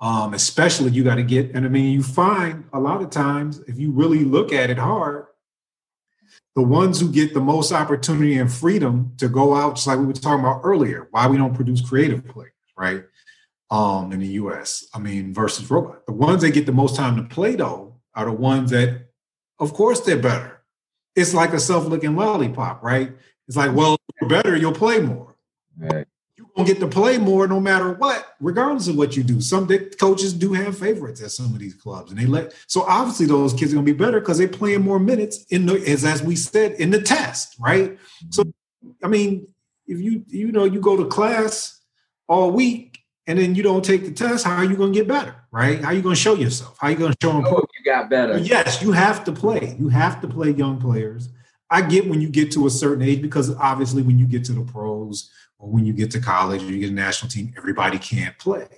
Um, 0.00 0.34
especially 0.34 0.90
you 0.90 1.04
got 1.04 1.14
to 1.14 1.22
get, 1.22 1.52
and 1.54 1.64
I 1.64 1.68
mean, 1.68 1.92
you 1.92 2.02
find 2.02 2.64
a 2.74 2.80
lot 2.80 3.00
of 3.00 3.10
times 3.10 3.60
if 3.60 3.78
you 3.78 3.90
really 3.90 4.24
look 4.24 4.52
at 4.52 4.68
it 4.68 4.76
hard, 4.76 5.26
the 6.54 6.62
ones 6.62 7.00
who 7.00 7.10
get 7.10 7.34
the 7.34 7.40
most 7.40 7.72
opportunity 7.72 8.36
and 8.36 8.52
freedom 8.52 9.12
to 9.18 9.28
go 9.28 9.54
out, 9.54 9.76
just 9.76 9.86
like 9.86 9.98
we 9.98 10.04
were 10.04 10.12
talking 10.12 10.40
about 10.40 10.60
earlier, 10.62 11.08
why 11.10 11.26
we 11.26 11.36
don't 11.36 11.54
produce 11.54 11.80
creative 11.80 12.26
players, 12.26 12.52
right? 12.76 13.04
Um, 13.70 14.12
in 14.12 14.20
the 14.20 14.26
US, 14.26 14.86
I 14.94 14.98
mean, 14.98 15.32
versus 15.32 15.70
robot. 15.70 16.06
The 16.06 16.12
ones 16.12 16.42
that 16.42 16.50
get 16.50 16.66
the 16.66 16.72
most 16.72 16.96
time 16.96 17.16
to 17.16 17.22
play 17.22 17.56
though 17.56 17.96
are 18.14 18.26
the 18.26 18.32
ones 18.32 18.70
that, 18.70 19.08
of 19.58 19.72
course, 19.72 20.00
they're 20.00 20.16
better. 20.16 20.62
It's 21.16 21.34
like 21.34 21.52
a 21.52 21.60
self-looking 21.60 22.16
lollipop, 22.16 22.82
right? 22.82 23.12
It's 23.48 23.56
like, 23.56 23.74
well, 23.74 23.96
you're 24.20 24.30
better, 24.30 24.56
you'll 24.56 24.72
play 24.72 25.00
more. 25.00 25.34
Right. 25.76 26.06
You're 26.36 26.46
gonna 26.56 26.66
get 26.66 26.80
to 26.80 26.88
play 26.88 27.18
more 27.18 27.46
no 27.46 27.60
matter 27.60 27.92
what, 27.92 28.34
regardless 28.40 28.88
of 28.88 28.96
what 28.96 29.16
you 29.16 29.22
do. 29.22 29.40
Some 29.40 29.68
coaches 29.98 30.32
do 30.32 30.52
have 30.52 30.78
favorites 30.78 31.22
at 31.22 31.30
some 31.30 31.46
of 31.46 31.58
these 31.58 31.74
clubs, 31.74 32.10
and 32.10 32.20
they 32.20 32.26
let 32.26 32.54
so 32.66 32.82
obviously 32.82 33.26
those 33.26 33.52
kids 33.52 33.72
are 33.72 33.76
gonna 33.76 33.84
be 33.84 33.92
better 33.92 34.20
because 34.20 34.38
they're 34.38 34.48
playing 34.48 34.82
more 34.82 34.98
minutes 34.98 35.44
in 35.50 35.66
the 35.66 35.74
as 35.88 36.04
as 36.04 36.22
we 36.22 36.36
said 36.36 36.72
in 36.72 36.90
the 36.90 37.00
test, 37.00 37.56
right? 37.60 37.98
So 38.30 38.44
I 39.02 39.08
mean, 39.08 39.46
if 39.86 40.00
you 40.00 40.24
you 40.26 40.50
know 40.50 40.64
you 40.64 40.80
go 40.80 40.96
to 40.96 41.06
class 41.06 41.80
all 42.28 42.50
week 42.50 42.98
and 43.26 43.38
then 43.38 43.54
you 43.54 43.62
don't 43.62 43.84
take 43.84 44.04
the 44.04 44.10
test, 44.10 44.44
how 44.44 44.56
are 44.56 44.64
you 44.64 44.76
gonna 44.76 44.92
get 44.92 45.08
better, 45.08 45.34
right? 45.50 45.80
How 45.80 45.88
are 45.88 45.94
you 45.94 46.02
gonna 46.02 46.14
show 46.14 46.34
yourself? 46.34 46.76
How 46.78 46.88
are 46.88 46.90
you 46.90 46.96
gonna 46.96 47.14
show 47.22 47.32
them? 47.32 47.44
Oh, 47.46 47.64
you 47.78 47.84
got 47.84 48.10
better. 48.10 48.38
Yes, 48.38 48.82
you 48.82 48.92
have 48.92 49.24
to 49.24 49.32
play. 49.32 49.76
You 49.78 49.88
have 49.88 50.20
to 50.20 50.28
play 50.28 50.50
young 50.50 50.80
players. 50.80 51.28
I 51.70 51.80
get 51.82 52.08
when 52.08 52.20
you 52.20 52.28
get 52.28 52.52
to 52.52 52.66
a 52.66 52.70
certain 52.70 53.02
age 53.02 53.22
because 53.22 53.54
obviously 53.56 54.02
when 54.02 54.18
you 54.18 54.26
get 54.26 54.44
to 54.44 54.52
the 54.52 54.62
pros 54.62 55.30
or 55.58 55.70
when 55.70 55.86
you 55.86 55.92
get 55.92 56.10
to 56.12 56.20
college 56.20 56.62
or 56.62 56.66
you 56.66 56.80
get 56.80 56.90
a 56.90 56.94
national 56.94 57.30
team, 57.30 57.54
everybody 57.56 57.98
can't 57.98 58.38
play. 58.38 58.68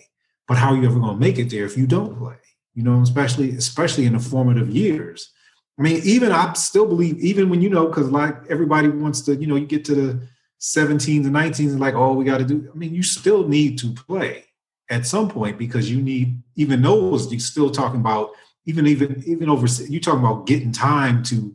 But 0.46 0.56
how 0.58 0.72
are 0.72 0.76
you 0.76 0.84
ever 0.84 1.00
going 1.00 1.14
to 1.14 1.20
make 1.20 1.38
it 1.38 1.50
there 1.50 1.64
if 1.64 1.76
you 1.76 1.86
don't 1.86 2.16
play? 2.16 2.36
You 2.74 2.84
know, 2.84 3.02
especially 3.02 3.50
especially 3.56 4.06
in 4.06 4.12
the 4.12 4.20
formative 4.20 4.68
years. 4.68 5.30
I 5.78 5.82
mean, 5.82 6.00
even 6.04 6.32
I 6.32 6.52
still 6.54 6.86
believe, 6.86 7.18
even 7.18 7.50
when 7.50 7.60
you 7.60 7.68
know, 7.68 7.86
because 7.86 8.10
like 8.10 8.34
everybody 8.48 8.88
wants 8.88 9.20
to, 9.22 9.34
you 9.34 9.46
know, 9.46 9.56
you 9.56 9.66
get 9.66 9.84
to 9.86 9.94
the 9.94 10.28
17s 10.66 11.24
and 11.24 11.34
19s 11.34 11.70
and 11.70 11.80
like, 11.80 11.94
oh, 11.94 12.12
we 12.12 12.24
got 12.24 12.38
to 12.38 12.44
do. 12.44 12.68
I 12.72 12.76
mean, 12.76 12.94
you 12.94 13.02
still 13.02 13.46
need 13.46 13.78
to 13.78 13.92
play 13.92 14.44
at 14.90 15.06
some 15.06 15.28
point 15.28 15.58
because 15.58 15.90
you 15.90 16.02
need 16.02 16.42
even 16.56 16.82
those. 16.82 17.30
You're 17.30 17.40
still 17.40 17.70
talking 17.70 18.00
about 18.00 18.30
even 18.66 18.86
even 18.86 19.22
even 19.26 19.48
over. 19.48 19.66
You're 19.88 20.00
talking 20.00 20.20
about 20.20 20.46
getting 20.46 20.72
time 20.72 21.22
to 21.24 21.54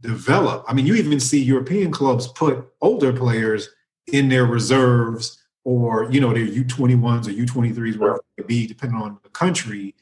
develop. 0.00 0.64
I 0.68 0.74
mean, 0.74 0.86
you 0.86 0.94
even 0.94 1.18
see 1.18 1.42
European 1.42 1.90
clubs 1.90 2.28
put 2.28 2.72
older 2.80 3.12
players 3.12 3.68
in 4.12 4.28
their 4.28 4.46
reserves 4.46 5.42
or, 5.64 6.10
you 6.10 6.20
know, 6.20 6.32
their 6.32 6.46
U21s 6.46 7.28
or 7.28 7.30
U23s, 7.30 7.96
wherever 7.96 8.20
it 8.36 8.46
be, 8.46 8.66
depending 8.66 9.00
on 9.00 9.18
the 9.22 9.28
country, 9.28 9.94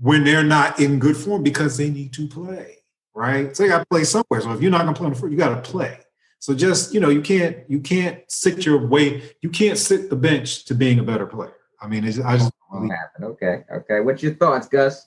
when 0.00 0.24
they're 0.24 0.44
not 0.44 0.78
in 0.80 0.98
good 0.98 1.16
form 1.16 1.42
because 1.42 1.76
they 1.76 1.88
need 1.88 2.12
to 2.12 2.28
play, 2.28 2.76
right? 3.14 3.56
So 3.56 3.62
they 3.62 3.68
got 3.70 3.78
to 3.78 3.86
play 3.86 4.04
somewhere. 4.04 4.42
So 4.42 4.52
if 4.52 4.60
you're 4.60 4.70
not 4.70 4.82
going 4.82 4.94
to 4.94 4.98
play 4.98 5.06
on 5.06 5.12
the 5.12 5.18
floor, 5.18 5.30
you 5.30 5.38
got 5.38 5.64
to 5.64 5.70
play. 5.70 5.98
So 6.42 6.54
just, 6.54 6.92
you 6.92 6.98
know, 6.98 7.08
you 7.08 7.22
can't, 7.22 7.58
you 7.68 7.78
can't 7.78 8.20
sit 8.26 8.66
your 8.66 8.84
way, 8.84 9.22
you 9.42 9.48
can't 9.48 9.78
sit 9.78 10.10
the 10.10 10.16
bench 10.16 10.64
to 10.64 10.74
being 10.74 10.98
a 10.98 11.02
better 11.04 11.24
player. 11.24 11.54
I 11.80 11.86
mean, 11.86 12.02
it's, 12.02 12.18
I 12.18 12.36
just, 12.36 12.52
really... 12.72 12.88
happen. 12.88 13.22
Okay. 13.22 13.62
Okay. 13.72 14.00
What's 14.00 14.24
your 14.24 14.34
thoughts, 14.34 14.66
Gus? 14.66 15.06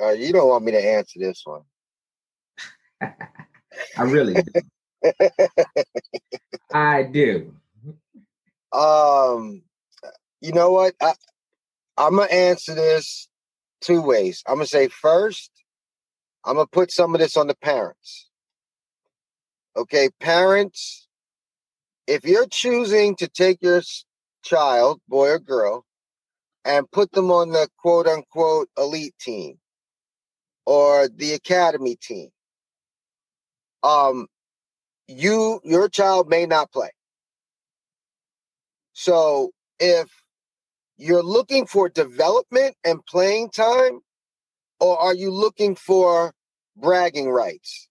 Uh, 0.00 0.12
you 0.12 0.32
don't 0.32 0.48
want 0.48 0.64
me 0.64 0.72
to 0.72 0.82
answer 0.82 1.18
this 1.18 1.42
one. 1.44 1.60
I 3.02 4.02
really 4.02 4.42
do. 4.42 4.62
I 6.72 7.02
do. 7.02 7.54
Um, 8.72 9.60
you 10.40 10.52
know 10.52 10.72
what? 10.72 10.94
I, 11.02 11.12
I'm 11.98 12.16
gonna 12.16 12.32
answer 12.32 12.74
this 12.74 13.28
two 13.82 14.00
ways. 14.00 14.42
I'm 14.46 14.54
gonna 14.54 14.66
say 14.68 14.88
first, 14.88 15.50
I'm 16.46 16.54
gonna 16.54 16.66
put 16.66 16.90
some 16.90 17.14
of 17.14 17.20
this 17.20 17.36
on 17.36 17.46
the 17.46 17.56
parents. 17.56 18.30
Okay, 19.76 20.08
parents, 20.20 21.08
if 22.06 22.24
you're 22.24 22.46
choosing 22.46 23.16
to 23.16 23.28
take 23.28 23.60
your 23.60 23.82
child, 24.44 25.00
boy 25.08 25.30
or 25.30 25.38
girl, 25.40 25.84
and 26.64 26.90
put 26.92 27.12
them 27.12 27.30
on 27.30 27.50
the 27.50 27.68
quote 27.78 28.06
unquote 28.06 28.68
elite 28.78 29.14
team 29.20 29.58
or 30.66 31.08
the 31.08 31.32
academy 31.32 31.96
team, 31.96 32.28
um, 33.82 34.28
you 35.08 35.60
your 35.64 35.88
child 35.88 36.28
may 36.28 36.46
not 36.46 36.72
play. 36.72 36.90
So 38.92 39.50
if 39.80 40.08
you're 40.96 41.22
looking 41.22 41.66
for 41.66 41.88
development 41.88 42.76
and 42.84 43.04
playing 43.06 43.50
time, 43.50 44.00
or 44.80 44.98
are 44.98 45.14
you 45.14 45.30
looking 45.32 45.74
for 45.74 46.32
bragging 46.76 47.28
rights? 47.30 47.88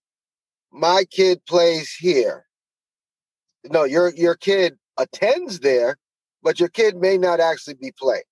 My 0.74 1.04
kid 1.08 1.40
plays 1.46 1.94
here. 1.94 2.46
No, 3.64 3.84
your 3.84 4.12
your 4.14 4.34
kid 4.34 4.76
attends 4.98 5.60
there, 5.60 5.98
but 6.42 6.58
your 6.58 6.68
kid 6.68 6.96
may 6.96 7.16
not 7.16 7.38
actually 7.38 7.74
be 7.74 7.92
playing. 7.96 8.24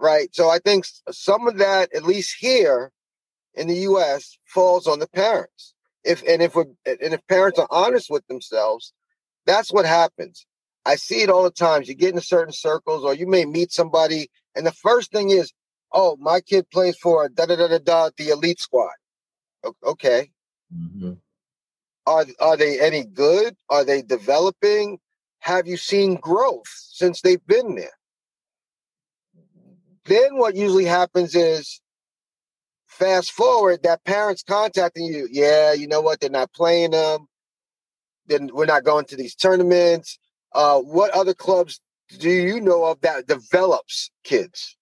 Right. 0.00 0.34
So 0.34 0.48
I 0.48 0.58
think 0.58 0.86
some 1.10 1.46
of 1.46 1.58
that, 1.58 1.94
at 1.94 2.04
least 2.04 2.36
here 2.40 2.90
in 3.54 3.68
the 3.68 3.74
US, 3.90 4.38
falls 4.46 4.86
on 4.86 4.98
the 4.98 5.08
parents 5.08 5.74
if 6.04 6.22
and 6.26 6.40
if 6.42 6.56
we 6.56 6.62
and 6.86 7.12
if 7.14 7.26
parents 7.26 7.58
are 7.58 7.68
honest 7.70 8.10
with 8.10 8.26
themselves, 8.28 8.94
that's 9.44 9.70
what 9.70 9.84
happens. 9.84 10.46
I 10.86 10.96
see 10.96 11.20
it 11.22 11.28
all 11.28 11.42
the 11.44 11.50
times. 11.50 11.86
You 11.86 11.94
get 11.94 12.14
in 12.14 12.20
certain 12.22 12.52
circles, 12.52 13.04
or 13.04 13.12
you 13.14 13.26
may 13.26 13.44
meet 13.44 13.72
somebody, 13.72 14.30
and 14.54 14.66
the 14.66 14.72
first 14.72 15.12
thing 15.12 15.28
is, 15.28 15.52
"Oh, 15.92 16.16
my 16.18 16.40
kid 16.40 16.70
plays 16.70 16.96
for 16.96 17.28
da 17.28 17.44
da 17.44 17.56
da 17.56 17.68
da 17.68 17.78
da 17.78 18.10
the 18.16 18.30
elite 18.30 18.60
squad." 18.60 18.94
Okay. 19.84 20.30
Mm-hmm. 20.74 21.12
Are 22.06 22.26
are 22.40 22.56
they 22.56 22.80
any 22.80 23.04
good? 23.04 23.56
Are 23.68 23.84
they 23.84 24.02
developing? 24.02 24.98
Have 25.40 25.66
you 25.66 25.76
seen 25.76 26.16
growth 26.16 26.68
since 26.68 27.20
they've 27.20 27.46
been 27.46 27.74
there? 27.74 27.90
Then 30.06 30.36
what 30.36 30.56
usually 30.56 30.86
happens 30.86 31.34
is 31.34 31.80
Fast 32.98 33.30
forward, 33.30 33.84
that 33.84 34.02
parent's 34.04 34.42
contacting 34.42 35.04
you. 35.04 35.28
Yeah, 35.30 35.72
you 35.72 35.86
know 35.86 36.00
what? 36.00 36.18
They're 36.18 36.30
not 36.30 36.52
playing 36.52 36.90
them. 36.90 37.28
Then 38.26 38.50
we're 38.52 38.66
not 38.66 38.82
going 38.82 39.04
to 39.06 39.16
these 39.16 39.36
tournaments. 39.36 40.18
Uh, 40.52 40.80
what 40.80 41.12
other 41.12 41.32
clubs 41.32 41.80
do 42.18 42.28
you 42.28 42.60
know 42.60 42.84
of 42.86 43.00
that 43.02 43.28
develops 43.28 44.10
kids? 44.24 44.76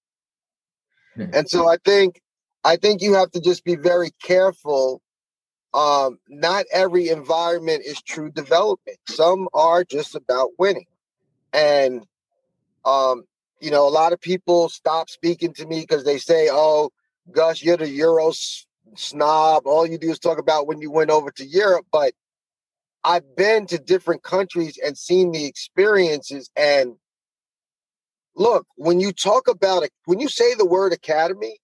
Hmm. 1.14 1.26
And 1.34 1.50
so 1.50 1.68
I 1.68 1.76
think 1.84 2.22
I 2.64 2.76
think 2.76 3.02
you 3.02 3.12
have 3.14 3.30
to 3.32 3.40
just 3.40 3.64
be 3.64 3.74
very 3.74 4.12
careful. 4.22 5.02
Um, 5.76 6.18
not 6.28 6.64
every 6.72 7.10
environment 7.10 7.82
is 7.84 8.00
true 8.00 8.30
development. 8.30 8.98
Some 9.08 9.48
are 9.52 9.84
just 9.84 10.14
about 10.14 10.50
winning. 10.58 10.86
And 11.52 12.06
um, 12.84 13.24
you 13.60 13.70
know, 13.70 13.86
a 13.86 13.90
lot 13.90 14.12
of 14.12 14.20
people 14.20 14.68
stop 14.68 15.10
speaking 15.10 15.52
to 15.54 15.66
me 15.66 15.80
because 15.80 16.04
they 16.04 16.18
say, 16.18 16.48
"Oh, 16.50 16.90
Gus, 17.30 17.62
you're 17.62 17.76
the 17.76 17.88
Euro 17.88 18.32
snob. 18.94 19.66
All 19.66 19.86
you 19.86 19.98
do 19.98 20.10
is 20.10 20.18
talk 20.18 20.38
about 20.38 20.66
when 20.66 20.80
you 20.80 20.90
went 20.90 21.10
over 21.10 21.30
to 21.32 21.44
Europe. 21.44 21.86
But 21.92 22.12
I've 23.04 23.36
been 23.36 23.66
to 23.66 23.78
different 23.78 24.22
countries 24.22 24.78
and 24.84 24.96
seen 24.96 25.32
the 25.32 25.44
experiences. 25.44 26.50
And 26.56 26.96
look, 28.34 28.66
when 28.76 29.00
you 29.00 29.12
talk 29.12 29.48
about 29.48 29.82
it, 29.82 29.90
when 30.06 30.20
you 30.20 30.28
say 30.28 30.54
the 30.54 30.66
word 30.66 30.92
academy, 30.92 31.58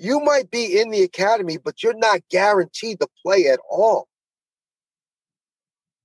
you 0.00 0.20
might 0.20 0.50
be 0.50 0.80
in 0.80 0.90
the 0.90 1.02
academy, 1.02 1.58
but 1.58 1.82
you're 1.82 1.98
not 1.98 2.22
guaranteed 2.30 3.00
to 3.00 3.08
play 3.22 3.48
at 3.48 3.60
all. 3.70 4.08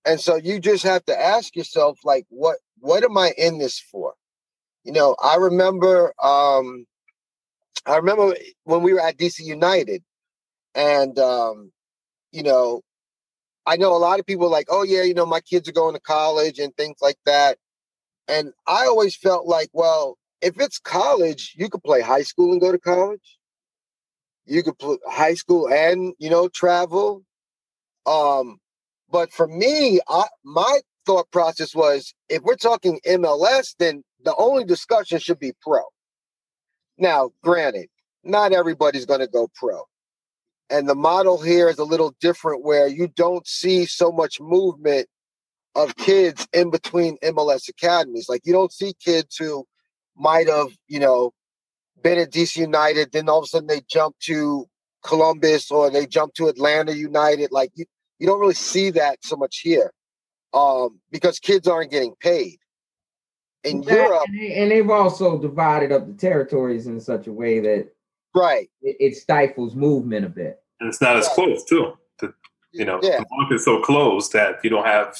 And 0.05 0.19
so 0.19 0.35
you 0.35 0.59
just 0.59 0.83
have 0.83 1.05
to 1.05 1.19
ask 1.19 1.55
yourself, 1.55 1.99
like, 2.03 2.25
what 2.29 2.57
what 2.79 3.03
am 3.03 3.17
I 3.17 3.33
in 3.37 3.57
this 3.57 3.79
for? 3.79 4.13
You 4.83 4.93
know, 4.93 5.15
I 5.23 5.37
remember 5.37 6.13
um 6.21 6.85
I 7.85 7.97
remember 7.97 8.35
when 8.65 8.81
we 8.83 8.93
were 8.93 9.01
at 9.01 9.17
DC 9.17 9.39
United, 9.41 10.03
and 10.75 11.17
um, 11.19 11.71
you 12.31 12.43
know, 12.43 12.81
I 13.65 13.77
know 13.77 13.95
a 13.95 13.97
lot 13.97 14.19
of 14.19 14.25
people 14.25 14.49
like, 14.49 14.67
oh 14.69 14.83
yeah, 14.83 15.03
you 15.03 15.13
know, 15.13 15.25
my 15.25 15.41
kids 15.41 15.69
are 15.69 15.73
going 15.73 15.95
to 15.95 16.01
college 16.01 16.59
and 16.59 16.75
things 16.75 16.97
like 17.01 17.17
that. 17.25 17.57
And 18.27 18.53
I 18.67 18.85
always 18.87 19.15
felt 19.15 19.47
like, 19.47 19.69
well, 19.73 20.17
if 20.41 20.59
it's 20.59 20.79
college, 20.79 21.53
you 21.57 21.69
could 21.69 21.83
play 21.83 22.01
high 22.01 22.23
school 22.23 22.51
and 22.51 22.61
go 22.61 22.71
to 22.71 22.79
college. 22.79 23.34
You 24.45 24.63
could 24.63 24.77
play 24.79 24.97
high 25.07 25.33
school 25.35 25.67
and 25.69 26.13
you 26.19 26.29
know 26.29 26.47
travel. 26.49 27.23
Um, 28.05 28.59
but 29.11 29.31
for 29.31 29.47
me, 29.47 29.99
I, 30.07 30.25
my 30.43 30.79
thought 31.05 31.29
process 31.31 31.75
was, 31.75 32.13
if 32.29 32.41
we're 32.43 32.55
talking 32.55 32.99
MLS, 33.07 33.75
then 33.79 34.03
the 34.23 34.35
only 34.37 34.63
discussion 34.65 35.19
should 35.19 35.39
be 35.39 35.53
pro. 35.61 35.81
Now, 36.97 37.31
granted, 37.43 37.87
not 38.23 38.53
everybody's 38.53 39.05
going 39.05 39.19
to 39.19 39.27
go 39.27 39.49
pro. 39.55 39.83
And 40.69 40.89
the 40.89 40.95
model 40.95 41.41
here 41.41 41.69
is 41.69 41.77
a 41.77 41.83
little 41.83 42.15
different 42.19 42.63
where 42.63 42.87
you 42.87 43.07
don't 43.07 43.47
see 43.47 43.85
so 43.85 44.11
much 44.11 44.39
movement 44.41 45.07
of 45.75 45.95
kids 45.97 46.47
in 46.53 46.71
between 46.71 47.17
MLS 47.23 47.69
academies. 47.69 48.27
Like 48.29 48.41
you 48.45 48.53
don't 48.53 48.71
see 48.71 48.93
kids 49.03 49.37
who 49.37 49.65
might 50.17 50.47
have, 50.47 50.69
you 50.87 50.99
know, 50.99 51.31
been 52.05 52.19
at 52.19 52.31
DC 52.31 52.57
United, 52.57 53.11
then 53.11 53.27
all 53.27 53.39
of 53.39 53.45
a 53.45 53.47
sudden 53.47 53.67
they 53.67 53.81
jump 53.89 54.15
to 54.19 54.67
Columbus 55.03 55.71
or 55.71 55.89
they 55.89 56.05
jump 56.05 56.35
to 56.35 56.47
Atlanta 56.47 56.95
United. 56.95 57.51
Like 57.51 57.71
you, 57.73 57.85
you 58.19 58.27
don't 58.27 58.39
really 58.39 58.53
see 58.53 58.91
that 58.91 59.17
so 59.23 59.35
much 59.35 59.61
here 59.61 59.91
um, 60.53 60.99
because 61.11 61.39
kids 61.39 61.67
aren't 61.67 61.89
getting 61.89 62.13
paid. 62.19 62.59
In 63.63 63.81
Yeah, 63.81 63.95
Europe, 63.95 64.23
and, 64.27 64.39
they, 64.39 64.53
and 64.53 64.71
they've 64.71 64.89
also 64.89 65.39
divided 65.39 65.91
up 65.91 66.05
the 66.05 66.13
territories 66.13 66.85
in 66.85 67.01
such 67.01 67.25
a 67.25 67.33
way 67.33 67.59
that 67.61 67.87
right? 68.35 68.69
it, 68.83 68.97
it 68.99 69.15
stifles 69.15 69.73
movement 69.73 70.27
a 70.27 70.29
bit. 70.29 70.61
And 70.79 70.87
it's 70.87 71.01
not 71.01 71.17
as 71.17 71.27
close 71.29 71.63
too. 71.63 71.97
The, 72.19 72.31
you 72.71 72.85
know, 72.85 72.99
Yeah, 73.01 73.17
the 73.17 73.25
market's 73.31 73.65
so 73.65 73.81
closed 73.81 74.31
that 74.33 74.63
you 74.63 74.69
don't 74.69 74.85
have 74.85 75.17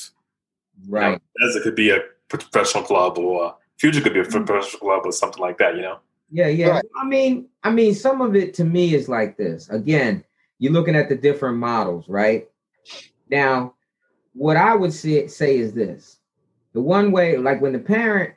Right. 0.87 1.11
You 1.11 1.11
know, 1.13 1.49
as 1.49 1.55
it 1.55 1.63
could 1.63 1.75
be 1.75 1.89
a 1.89 2.01
professional 2.27 2.83
club 2.83 3.17
or 3.17 3.55
future 3.79 4.01
could 4.01 4.13
be 4.13 4.19
a 4.19 4.25
professional 4.25 4.81
club 4.81 5.01
or 5.05 5.11
something 5.11 5.41
like 5.41 5.57
that. 5.57 5.75
You 5.75 5.81
know. 5.81 5.99
Yeah, 6.35 6.47
yeah. 6.49 6.67
Right. 6.67 6.85
I 7.01 7.05
mean, 7.05 7.47
I 7.63 7.71
mean, 7.71 7.95
some 7.95 8.19
of 8.19 8.35
it 8.35 8.53
to 8.55 8.65
me 8.65 8.93
is 8.93 9.07
like 9.07 9.37
this. 9.37 9.69
Again, 9.69 10.21
you're 10.59 10.73
looking 10.73 10.93
at 10.95 11.07
the 11.07 11.15
different 11.15 11.57
models, 11.57 12.09
right? 12.09 12.49
Now, 13.29 13.75
what 14.33 14.57
I 14.57 14.75
would 14.75 14.91
say, 14.91 15.27
say 15.27 15.57
is 15.57 15.71
this: 15.71 16.19
the 16.73 16.81
one 16.81 17.13
way, 17.13 17.37
like 17.37 17.61
when 17.61 17.71
the 17.71 17.79
parent 17.79 18.33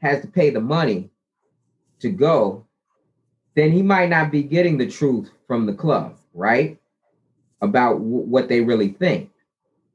has 0.00 0.22
to 0.22 0.28
pay 0.28 0.48
the 0.48 0.62
money 0.62 1.10
to 2.00 2.08
go, 2.08 2.64
then 3.54 3.70
he 3.70 3.82
might 3.82 4.08
not 4.08 4.32
be 4.32 4.42
getting 4.42 4.78
the 4.78 4.86
truth 4.86 5.30
from 5.46 5.66
the 5.66 5.74
club, 5.74 6.16
right? 6.32 6.80
About 7.60 7.98
w- 7.98 8.24
what 8.24 8.48
they 8.48 8.62
really 8.62 8.88
think, 8.88 9.30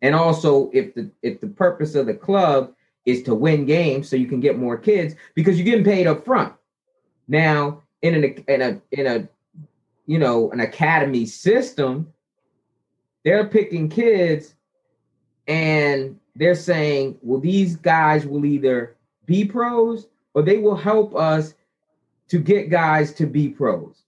and 0.04 0.14
also 0.14 0.70
if 0.74 0.94
the 0.94 1.10
if 1.24 1.42
the 1.42 1.48
purpose 1.48 1.96
of 1.96 2.06
the 2.06 2.14
club 2.14 2.76
is 3.08 3.24
to 3.24 3.34
win 3.34 3.66
games 3.66 4.08
so 4.08 4.16
you 4.16 4.28
can 4.28 4.40
get 4.40 4.60
more 4.60 4.78
kids 4.78 5.16
because 5.34 5.58
you're 5.58 5.66
getting 5.66 5.84
paid 5.84 6.06
up 6.06 6.24
front. 6.24 6.54
Now, 7.30 7.84
in 8.02 8.16
an 8.16 8.44
in 8.48 8.62
a 8.62 8.82
in 8.92 9.08
a 9.08 9.30
you 10.08 10.18
know 10.18 10.52
an 10.52 10.60
academy 10.60 11.26
system, 11.26 12.12
they're 13.24 13.48
picking 13.48 13.88
kids 13.88 14.56
and 15.48 16.20
they're 16.36 16.56
saying, 16.56 17.18
well, 17.22 17.40
these 17.40 17.76
guys 17.76 18.26
will 18.26 18.46
either 18.46 18.96
be 19.26 19.46
pros 19.46 20.08
or 20.34 20.42
they 20.42 20.58
will 20.58 20.76
help 20.76 21.16
us 21.16 21.54
to 22.30 22.40
get 22.40 22.70
guys 22.70 23.14
to 23.14 23.26
be 23.26 23.50
pros. 23.50 24.04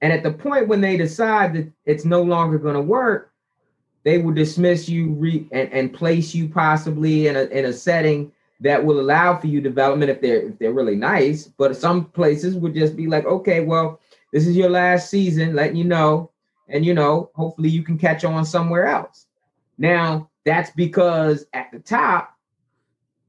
And 0.00 0.12
at 0.12 0.22
the 0.22 0.32
point 0.32 0.68
when 0.68 0.80
they 0.80 0.96
decide 0.96 1.54
that 1.54 1.70
it's 1.84 2.04
no 2.04 2.22
longer 2.22 2.58
going 2.58 2.74
to 2.74 2.80
work, 2.80 3.32
they 4.04 4.18
will 4.18 4.32
dismiss 4.32 4.88
you 4.88 5.10
re- 5.10 5.46
and, 5.52 5.72
and 5.72 5.92
place 5.92 6.34
you 6.34 6.48
possibly 6.48 7.26
in 7.26 7.36
a 7.36 7.42
in 7.44 7.66
a 7.66 7.72
setting 7.72 8.32
that 8.62 8.84
will 8.84 9.00
allow 9.00 9.36
for 9.36 9.48
you 9.48 9.60
development 9.60 10.10
if 10.10 10.20
they're 10.20 10.48
if 10.48 10.58
they're 10.58 10.72
really 10.72 10.96
nice. 10.96 11.46
But 11.46 11.76
some 11.76 12.06
places 12.06 12.56
would 12.56 12.74
just 12.74 12.96
be 12.96 13.06
like, 13.06 13.26
okay, 13.26 13.60
well, 13.60 14.00
this 14.32 14.46
is 14.46 14.56
your 14.56 14.70
last 14.70 15.10
season, 15.10 15.54
letting 15.54 15.76
you 15.76 15.84
know, 15.84 16.30
and 16.68 16.84
you 16.84 16.94
know, 16.94 17.30
hopefully 17.34 17.68
you 17.68 17.82
can 17.82 17.98
catch 17.98 18.24
on 18.24 18.44
somewhere 18.44 18.86
else. 18.86 19.26
Now 19.78 20.30
that's 20.44 20.70
because 20.70 21.46
at 21.52 21.70
the 21.72 21.80
top, 21.80 22.36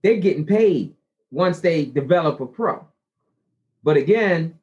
they're 0.01 0.17
getting 0.17 0.45
paid 0.45 0.93
once 1.31 1.59
they 1.59 1.85
develop 1.85 2.39
a 2.39 2.45
pro. 2.45 2.85
But 3.83 3.97
again, 3.97 4.57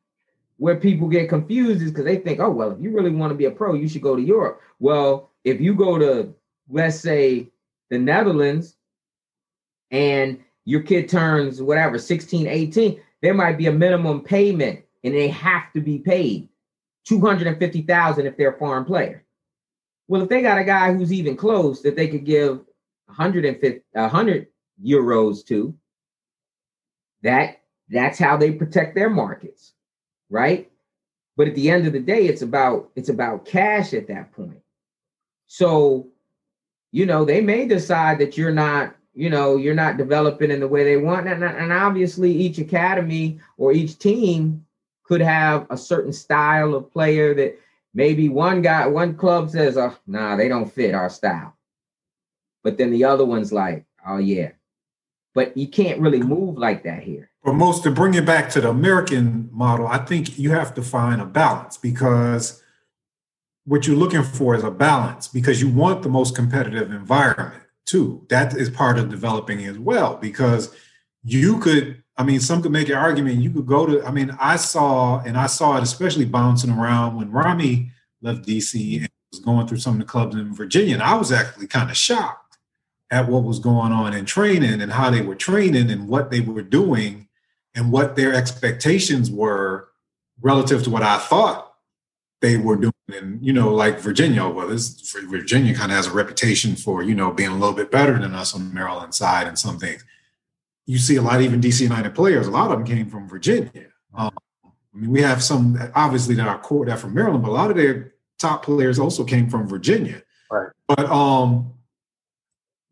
where 0.58 0.76
people 0.76 1.08
get 1.08 1.28
confused 1.28 1.82
is 1.82 1.90
because 1.90 2.04
they 2.04 2.18
think, 2.18 2.38
oh, 2.38 2.50
well, 2.50 2.72
if 2.72 2.80
you 2.80 2.90
really 2.90 3.10
want 3.10 3.30
to 3.30 3.36
be 3.36 3.46
a 3.46 3.50
pro, 3.50 3.74
you 3.74 3.88
should 3.88 4.02
go 4.02 4.14
to 4.14 4.22
Europe. 4.22 4.60
Well, 4.78 5.30
if 5.44 5.60
you 5.60 5.74
go 5.74 5.98
to, 5.98 6.34
let's 6.68 7.00
say, 7.00 7.48
the 7.88 7.98
Netherlands 7.98 8.76
and 9.90 10.38
your 10.64 10.82
kid 10.82 11.08
turns 11.08 11.62
whatever 11.62 11.98
16 11.98 12.46
18 12.46 13.00
there 13.22 13.34
might 13.34 13.58
be 13.58 13.66
a 13.66 13.72
minimum 13.72 14.22
payment 14.22 14.80
and 15.04 15.14
they 15.14 15.28
have 15.28 15.72
to 15.72 15.80
be 15.80 15.98
paid 15.98 16.48
250000 17.06 18.26
if 18.26 18.36
they're 18.36 18.52
a 18.52 18.58
foreign 18.58 18.84
player. 18.84 19.24
Well 20.08 20.22
if 20.22 20.28
they 20.28 20.42
got 20.42 20.58
a 20.58 20.64
guy 20.64 20.92
who's 20.92 21.12
even 21.12 21.36
close 21.36 21.82
that 21.82 21.96
they 21.96 22.08
could 22.08 22.24
give 22.24 22.58
150 23.06 23.82
100 23.92 24.46
euros 24.84 25.44
to 25.46 25.74
that 27.22 27.60
that's 27.88 28.18
how 28.18 28.36
they 28.36 28.52
protect 28.52 28.94
their 28.94 29.10
markets 29.10 29.74
right? 30.30 30.70
But 31.36 31.48
at 31.48 31.54
the 31.54 31.70
end 31.70 31.86
of 31.86 31.92
the 31.92 32.00
day 32.00 32.26
it's 32.26 32.42
about 32.42 32.90
it's 32.96 33.08
about 33.08 33.44
cash 33.44 33.92
at 33.92 34.08
that 34.08 34.32
point. 34.32 34.60
So 35.46 36.08
you 36.92 37.04
know 37.04 37.24
they 37.24 37.40
may 37.40 37.66
decide 37.66 38.18
that 38.20 38.38
you're 38.38 38.52
not 38.52 38.94
you 39.14 39.30
know 39.30 39.56
you're 39.56 39.74
not 39.74 39.96
developing 39.96 40.50
in 40.50 40.60
the 40.60 40.68
way 40.68 40.84
they 40.84 40.96
want. 40.96 41.28
And, 41.28 41.42
and 41.42 41.72
obviously 41.72 42.32
each 42.32 42.58
academy 42.58 43.40
or 43.56 43.72
each 43.72 43.98
team 43.98 44.64
could 45.04 45.20
have 45.20 45.66
a 45.70 45.76
certain 45.76 46.12
style 46.12 46.74
of 46.74 46.90
player 46.92 47.34
that 47.34 47.58
maybe 47.94 48.28
one 48.28 48.62
guy 48.62 48.86
one 48.86 49.16
club 49.16 49.50
says 49.50 49.76
oh 49.76 49.96
nah 50.06 50.36
they 50.36 50.48
don't 50.48 50.72
fit 50.72 50.94
our 50.94 51.10
style. 51.10 51.56
But 52.62 52.78
then 52.78 52.90
the 52.90 53.04
other 53.04 53.24
one's 53.24 53.52
like 53.52 53.84
oh 54.06 54.18
yeah. 54.18 54.52
But 55.34 55.56
you 55.56 55.68
can't 55.68 56.00
really 56.00 56.22
move 56.22 56.58
like 56.58 56.82
that 56.84 57.02
here. 57.02 57.30
But 57.44 57.54
most 57.54 57.84
to 57.84 57.90
bring 57.90 58.14
it 58.14 58.26
back 58.26 58.50
to 58.50 58.60
the 58.60 58.68
American 58.68 59.48
model, 59.52 59.86
I 59.86 59.98
think 59.98 60.38
you 60.38 60.50
have 60.50 60.74
to 60.74 60.82
find 60.82 61.20
a 61.20 61.24
balance 61.24 61.78
because 61.78 62.62
what 63.64 63.86
you're 63.86 63.96
looking 63.96 64.24
for 64.24 64.54
is 64.54 64.64
a 64.64 64.70
balance 64.70 65.28
because 65.28 65.62
you 65.62 65.68
want 65.68 66.02
the 66.02 66.08
most 66.08 66.34
competitive 66.34 66.90
environment 66.90 67.62
too. 67.90 68.24
That 68.28 68.56
is 68.56 68.70
part 68.70 68.98
of 68.98 69.10
developing 69.10 69.64
as 69.64 69.78
well 69.78 70.16
because 70.16 70.74
you 71.24 71.58
could, 71.58 72.02
I 72.16 72.22
mean, 72.22 72.40
some 72.40 72.62
could 72.62 72.72
make 72.72 72.88
an 72.88 72.94
argument. 72.94 73.40
You 73.40 73.50
could 73.50 73.66
go 73.66 73.86
to, 73.86 74.04
I 74.04 74.10
mean, 74.10 74.36
I 74.40 74.56
saw, 74.56 75.20
and 75.20 75.36
I 75.36 75.46
saw 75.46 75.76
it 75.76 75.82
especially 75.82 76.24
bouncing 76.24 76.70
around 76.70 77.16
when 77.16 77.30
Rami 77.30 77.90
left 78.22 78.46
DC 78.46 78.98
and 78.98 79.08
was 79.32 79.40
going 79.40 79.66
through 79.66 79.78
some 79.78 79.94
of 79.94 80.00
the 80.00 80.06
clubs 80.06 80.36
in 80.36 80.54
Virginia. 80.54 80.94
And 80.94 81.02
I 81.02 81.16
was 81.16 81.32
actually 81.32 81.66
kind 81.66 81.90
of 81.90 81.96
shocked 81.96 82.58
at 83.10 83.28
what 83.28 83.42
was 83.42 83.58
going 83.58 83.92
on 83.92 84.14
in 84.14 84.24
training 84.24 84.80
and 84.80 84.92
how 84.92 85.10
they 85.10 85.20
were 85.20 85.34
training 85.34 85.90
and 85.90 86.08
what 86.08 86.30
they 86.30 86.40
were 86.40 86.62
doing 86.62 87.28
and 87.74 87.90
what 87.90 88.16
their 88.16 88.32
expectations 88.34 89.30
were 89.30 89.88
relative 90.40 90.82
to 90.84 90.90
what 90.90 91.02
I 91.02 91.18
thought 91.18 91.74
they 92.40 92.56
were 92.56 92.76
doing. 92.76 92.89
And, 93.12 93.44
you 93.44 93.52
know, 93.52 93.72
like 93.72 93.98
Virginia, 93.98 94.48
well, 94.48 94.68
this 94.68 95.14
Virginia 95.28 95.74
kind 95.74 95.90
of 95.90 95.96
has 95.96 96.06
a 96.06 96.12
reputation 96.12 96.76
for, 96.76 97.02
you 97.02 97.14
know, 97.14 97.30
being 97.30 97.50
a 97.50 97.56
little 97.56 97.74
bit 97.74 97.90
better 97.90 98.18
than 98.18 98.34
us 98.34 98.54
on 98.54 98.68
the 98.68 98.74
Maryland 98.74 99.14
side 99.14 99.46
and 99.46 99.58
some 99.58 99.78
things. 99.78 100.04
You 100.86 100.98
see 100.98 101.16
a 101.16 101.22
lot 101.22 101.40
even 101.40 101.60
DC 101.60 101.80
United 101.82 102.14
players, 102.14 102.46
a 102.46 102.50
lot 102.50 102.70
of 102.70 102.78
them 102.78 102.86
came 102.86 103.08
from 103.08 103.28
Virginia. 103.28 103.86
Um, 104.14 104.32
I 104.64 104.98
mean, 104.98 105.10
we 105.10 105.22
have 105.22 105.42
some 105.42 105.78
obviously 105.94 106.34
that 106.36 106.48
are 106.48 106.58
core 106.58 106.86
that 106.86 106.98
from 106.98 107.14
Maryland, 107.14 107.42
but 107.42 107.50
a 107.50 107.52
lot 107.52 107.70
of 107.70 107.76
their 107.76 108.14
top 108.38 108.64
players 108.64 108.98
also 108.98 109.24
came 109.24 109.48
from 109.48 109.68
Virginia. 109.68 110.22
Right. 110.50 110.70
But 110.88 111.06
um 111.10 111.74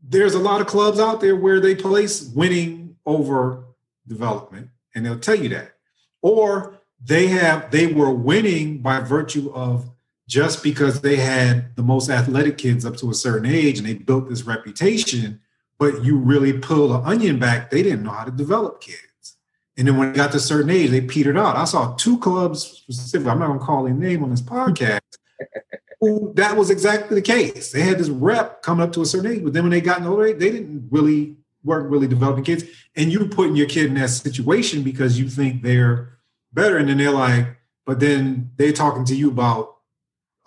there's 0.09 0.35
a 0.35 0.38
lot 0.38 0.61
of 0.61 0.66
clubs 0.66 0.98
out 0.98 1.20
there 1.20 1.37
where 1.37 1.61
they 1.61 1.74
place 1.74 2.31
winning 2.35 2.96
over 3.04 3.64
development, 4.07 4.70
and 4.94 5.04
they'll 5.04 5.18
tell 5.18 5.35
you 5.35 5.50
that. 5.50 5.74
Or 6.22 6.78
they 7.02 7.26
have 7.28 7.70
they 7.70 7.87
were 7.87 8.11
winning 8.11 8.78
by 8.78 9.00
virtue 9.00 9.52
of 9.52 9.90
just 10.28 10.62
because 10.62 11.00
they 11.00 11.16
had 11.16 11.74
the 11.74 11.82
most 11.82 12.10
athletic 12.10 12.58
kids 12.58 12.84
up 12.84 12.96
to 12.98 13.10
a 13.10 13.14
certain 13.14 13.50
age 13.50 13.78
and 13.78 13.88
they 13.88 13.94
built 13.94 14.28
this 14.28 14.42
reputation, 14.42 15.40
but 15.78 16.04
you 16.04 16.18
really 16.18 16.52
pull 16.52 16.88
the 16.88 16.98
onion 16.98 17.38
back, 17.38 17.70
they 17.70 17.82
didn't 17.82 18.02
know 18.02 18.10
how 18.10 18.24
to 18.24 18.30
develop 18.30 18.80
kids. 18.80 19.36
And 19.78 19.88
then 19.88 19.96
when 19.96 20.12
they 20.12 20.16
got 20.16 20.32
to 20.32 20.36
a 20.36 20.40
certain 20.40 20.70
age, 20.70 20.90
they 20.90 21.00
petered 21.00 21.38
out. 21.38 21.56
I 21.56 21.64
saw 21.64 21.94
two 21.94 22.18
clubs 22.18 22.62
specifically, 22.62 23.30
I'm 23.30 23.38
not 23.38 23.46
gonna 23.46 23.58
call 23.58 23.84
their 23.84 23.94
name 23.94 24.22
on 24.22 24.30
this 24.30 24.42
podcast, 24.42 25.00
who 26.00 26.32
that 26.34 26.56
was 26.56 26.68
exactly 26.68 27.14
the 27.14 27.22
case. 27.22 27.72
They 27.72 27.80
had 27.80 27.98
this 27.98 28.10
rep 28.10 28.60
coming 28.60 28.84
up 28.84 28.92
to 28.92 29.02
a 29.02 29.06
certain 29.06 29.32
age, 29.32 29.44
but 29.44 29.54
then 29.54 29.62
when 29.62 29.70
they 29.70 29.80
got 29.80 30.02
older, 30.02 30.34
they 30.34 30.50
didn't 30.50 30.88
really 30.90 31.36
weren't 31.64 31.90
really 31.90 32.06
developing 32.06 32.44
kids. 32.44 32.64
And 32.96 33.10
you 33.10 33.26
putting 33.28 33.56
your 33.56 33.66
kid 33.66 33.86
in 33.86 33.94
that 33.94 34.10
situation 34.10 34.82
because 34.82 35.18
you 35.18 35.30
think 35.30 35.62
they're 35.62 36.18
better. 36.52 36.76
And 36.76 36.88
then 36.88 36.98
they're 36.98 37.10
like, 37.10 37.46
but 37.86 38.00
then 38.00 38.50
they're 38.56 38.72
talking 38.72 39.04
to 39.06 39.16
you 39.16 39.30
about 39.30 39.77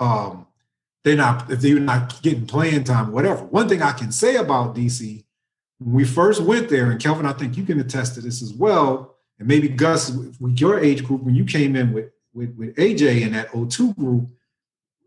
um 0.01 0.47
they're 1.03 1.15
not 1.15 1.49
if 1.49 1.61
they're 1.61 1.79
not 1.79 2.21
getting 2.21 2.45
playing 2.45 2.83
time, 2.83 3.11
whatever. 3.11 3.43
One 3.45 3.69
thing 3.69 3.81
I 3.81 3.93
can 3.93 4.11
say 4.11 4.35
about 4.35 4.75
DC, 4.75 5.23
when 5.79 5.93
we 5.93 6.05
first 6.05 6.41
went 6.41 6.69
there, 6.69 6.91
and 6.91 6.99
Kelvin, 6.99 7.25
I 7.25 7.33
think 7.33 7.57
you 7.57 7.63
can 7.63 7.79
attest 7.79 8.15
to 8.15 8.21
this 8.21 8.41
as 8.41 8.53
well, 8.53 9.15
and 9.39 9.47
maybe 9.47 9.67
Gus 9.67 10.11
with 10.39 10.59
your 10.59 10.79
age 10.79 11.03
group, 11.03 11.23
when 11.23 11.35
you 11.35 11.45
came 11.45 11.75
in 11.75 11.93
with 11.93 12.11
with, 12.33 12.55
with 12.55 12.75
AJ 12.75 13.21
in 13.21 13.33
that 13.33 13.49
O2 13.49 13.95
group, 13.95 14.29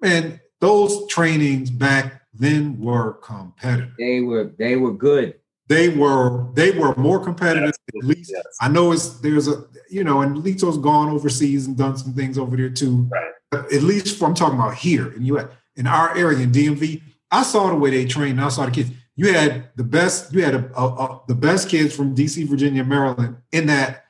and 0.03 0.41
those 0.61 1.07
trainings 1.09 1.71
back 1.71 2.23
then 2.33 2.81
were 2.81 3.15
competitive. 3.15 3.95
they 3.99 4.21
were 4.21 4.53
they 4.59 4.77
were 4.77 4.93
good 4.93 5.35
They 5.69 5.89
were 5.89 6.47
they 6.55 6.73
were 6.73 6.95
more 6.97 7.19
competitive. 7.23 7.73
At 7.97 8.05
least 8.05 8.31
yes. 8.35 8.45
I 8.61 8.69
know 8.69 8.93
it's 8.93 9.21
there's 9.21 9.49
a 9.49 9.65
you 9.91 10.05
know, 10.05 10.21
and 10.21 10.37
Lito's 10.39 10.79
gone 10.79 11.09
overseas 11.09 11.67
and 11.67 11.77
done 11.77 11.97
some 11.97 12.13
things 12.15 12.37
over 12.39 12.57
there 12.57 12.71
too. 12.71 13.09
Right. 13.11 13.31
But 13.51 13.73
at 13.73 13.83
least 13.83 14.21
I'm 14.23 14.35
talking 14.35 14.59
about 14.59 14.75
here 14.75 15.13
in 15.13 15.25
US, 15.27 15.47
in 15.77 15.87
our 15.87 16.17
area 16.17 16.41
in 16.41 16.53
DMV, 16.53 17.01
I 17.31 17.43
saw 17.43 17.69
the 17.69 17.77
way 17.77 17.91
they 17.91 18.05
trained. 18.05 18.41
I 18.41 18.49
saw 18.49 18.67
the 18.67 18.73
kids. 18.73 18.91
You 19.17 19.33
had 19.33 19.71
the 19.77 19.85
best. 19.85 20.33
You 20.35 20.45
had 20.45 20.55
a, 20.55 20.71
a, 20.79 20.87
a- 20.87 21.21
the 21.29 21.35
best 21.35 21.69
kids 21.69 21.95
from 21.95 22.15
DC, 22.15 22.47
Virginia, 22.49 22.85
Maryland 22.85 23.37
in 23.53 23.67
that 23.67 24.05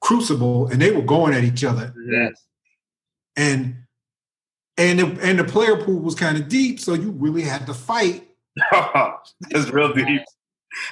crucible, 0.00 0.66
and 0.68 0.80
they 0.80 0.90
were 0.92 1.02
going 1.02 1.32
at 1.34 1.42
each 1.44 1.64
other. 1.64 1.94
yes 2.06 2.32
And 3.36 3.76
and 4.76 4.98
the, 4.98 5.18
and 5.22 5.38
the 5.38 5.44
player 5.44 5.76
pool 5.76 5.98
was 6.00 6.14
kind 6.14 6.36
of 6.38 6.48
deep, 6.48 6.80
so 6.80 6.94
you 6.94 7.10
really 7.12 7.42
had 7.42 7.66
to 7.66 7.74
fight. 7.74 8.28
That's 8.72 9.70
real 9.70 9.92
deep. 9.92 10.22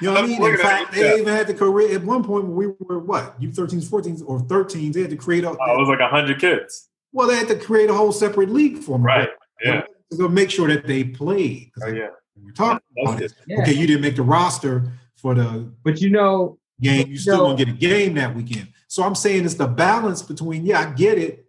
You 0.01 0.07
know 0.07 0.13
what 0.13 0.23
I 0.23 0.27
mean? 0.27 0.43
In 0.43 0.57
fact, 0.57 0.93
they 0.93 1.09
yeah. 1.15 1.21
even 1.21 1.33
had 1.33 1.47
to 1.47 1.53
create 1.53 1.91
at 1.91 2.03
one 2.03 2.23
point 2.23 2.45
when 2.45 2.55
we 2.55 2.67
were 2.79 2.99
what, 2.99 3.35
you 3.39 3.49
13s, 3.49 3.85
14s, 3.89 4.23
or 4.25 4.39
13s, 4.39 4.93
they 4.93 5.01
had 5.01 5.09
to 5.09 5.15
create 5.15 5.43
a 5.43 5.49
Oh, 5.49 5.53
it 5.53 5.79
was 5.79 5.87
like 5.89 5.99
hundred 6.01 6.39
kids. 6.39 6.89
well, 7.13 7.27
they 7.27 7.35
had 7.35 7.47
to 7.47 7.55
create 7.55 7.89
a 7.89 7.93
whole 7.93 8.11
separate 8.11 8.49
league 8.49 8.77
for 8.79 8.91
them. 8.93 9.03
Right. 9.05 9.29
Yeah. 9.63 9.83
To 10.17 10.29
make 10.29 10.49
sure 10.51 10.67
that 10.67 10.85
they 10.87 11.03
played. 11.03 11.71
'Cause 11.73 11.89
Oh 11.89 11.93
yeah. 11.93 12.07
We're 12.43 12.51
talking 12.51 12.79
about 13.03 13.19
That's 13.19 13.33
it. 13.33 13.37
it. 13.39 13.43
Yeah. 13.47 13.61
Okay, 13.61 13.73
you 13.73 13.87
didn't 13.87 14.01
make 14.01 14.15
the 14.15 14.23
roster 14.23 14.91
for 15.17 15.35
the 15.35 15.71
But 15.83 16.01
you 16.01 16.09
know, 16.09 16.57
game. 16.79 17.07
You 17.09 17.17
still 17.17 17.37
gonna 17.45 17.57
get 17.57 17.69
a 17.69 17.73
game 17.73 18.15
that 18.15 18.35
weekend. 18.35 18.67
So 18.87 19.03
I'm 19.03 19.15
saying 19.15 19.45
it's 19.45 19.53
the 19.55 19.67
balance 19.67 20.21
between, 20.21 20.65
yeah, 20.65 20.79
I 20.81 20.91
get 20.93 21.17
it. 21.17 21.45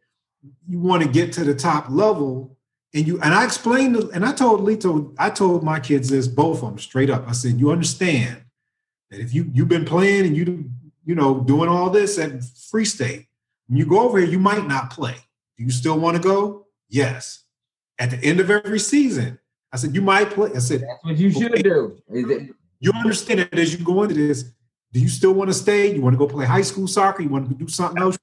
You 0.69 0.79
want 0.79 1.03
to 1.03 1.09
get 1.09 1.33
to 1.35 1.45
the 1.45 1.55
top 1.55 1.87
level. 1.89 2.52
And 2.95 3.07
you 3.07 3.21
and 3.23 3.33
I 3.33 3.45
explained 3.45 3.97
and 3.97 4.25
I 4.25 4.33
told 4.33 4.61
Lito, 4.61 5.15
I 5.19 5.31
told 5.31 5.63
my 5.63 5.81
kids 5.81 6.11
this, 6.11 6.29
both 6.29 6.63
of 6.63 6.69
them 6.69 6.79
straight 6.79 7.09
up. 7.11 7.27
I 7.27 7.33
said, 7.33 7.59
you 7.59 7.71
understand 7.71 8.43
that 9.11 9.21
if 9.21 9.33
you 9.35 9.51
you've 9.53 9.69
been 9.69 9.85
playing 9.85 10.27
and 10.27 10.37
you 10.37 10.71
you 11.05 11.15
know 11.15 11.41
doing 11.41 11.69
all 11.69 11.89
this 11.91 12.19
at 12.19 12.45
free 12.71 12.85
state, 12.85 13.27
when 13.69 13.79
you 13.79 13.87
go 13.87 14.01
over 14.01 14.19
here, 14.19 14.29
you 14.29 14.39
might 14.39 14.67
not 14.67 14.91
play. 14.91 15.17
Do 15.57 15.65
you 15.65 15.71
still 15.71 15.99
want 15.99 16.17
to 16.17 16.23
go? 16.23 16.67
Yes. 16.89 17.45
At 17.99 18.11
the 18.11 18.19
end 18.19 18.41
of 18.41 18.51
every 18.51 18.79
season, 18.79 19.39
I 19.73 19.77
said, 19.77 19.95
you 19.95 20.03
might 20.03 20.31
play. 20.31 20.51
I 20.55 20.59
said, 20.59 20.83
that's 20.83 21.05
what 21.05 21.17
you 21.17 21.31
should 21.31 21.53
Okay. 21.53 21.63
do. 21.63 22.03
You 22.81 22.93
understand 22.95 23.41
that 23.41 23.59
as 23.59 23.73
you 23.73 23.85
go 23.85 24.03
into 24.03 24.15
this, 24.17 24.51
do 24.93 25.01
you 25.01 25.09
still 25.09 25.33
want 25.33 25.49
to 25.49 25.55
stay? 25.55 25.95
You 25.95 26.03
want 26.03 26.15
to 26.15 26.19
go 26.19 26.27
play 26.27 26.45
high 26.45 26.63
school 26.63 26.87
soccer? 26.87 27.23
You 27.23 27.29
want 27.31 27.49
to 27.49 27.55
do 27.55 27.69
something 27.69 28.03
else? 28.03 28.19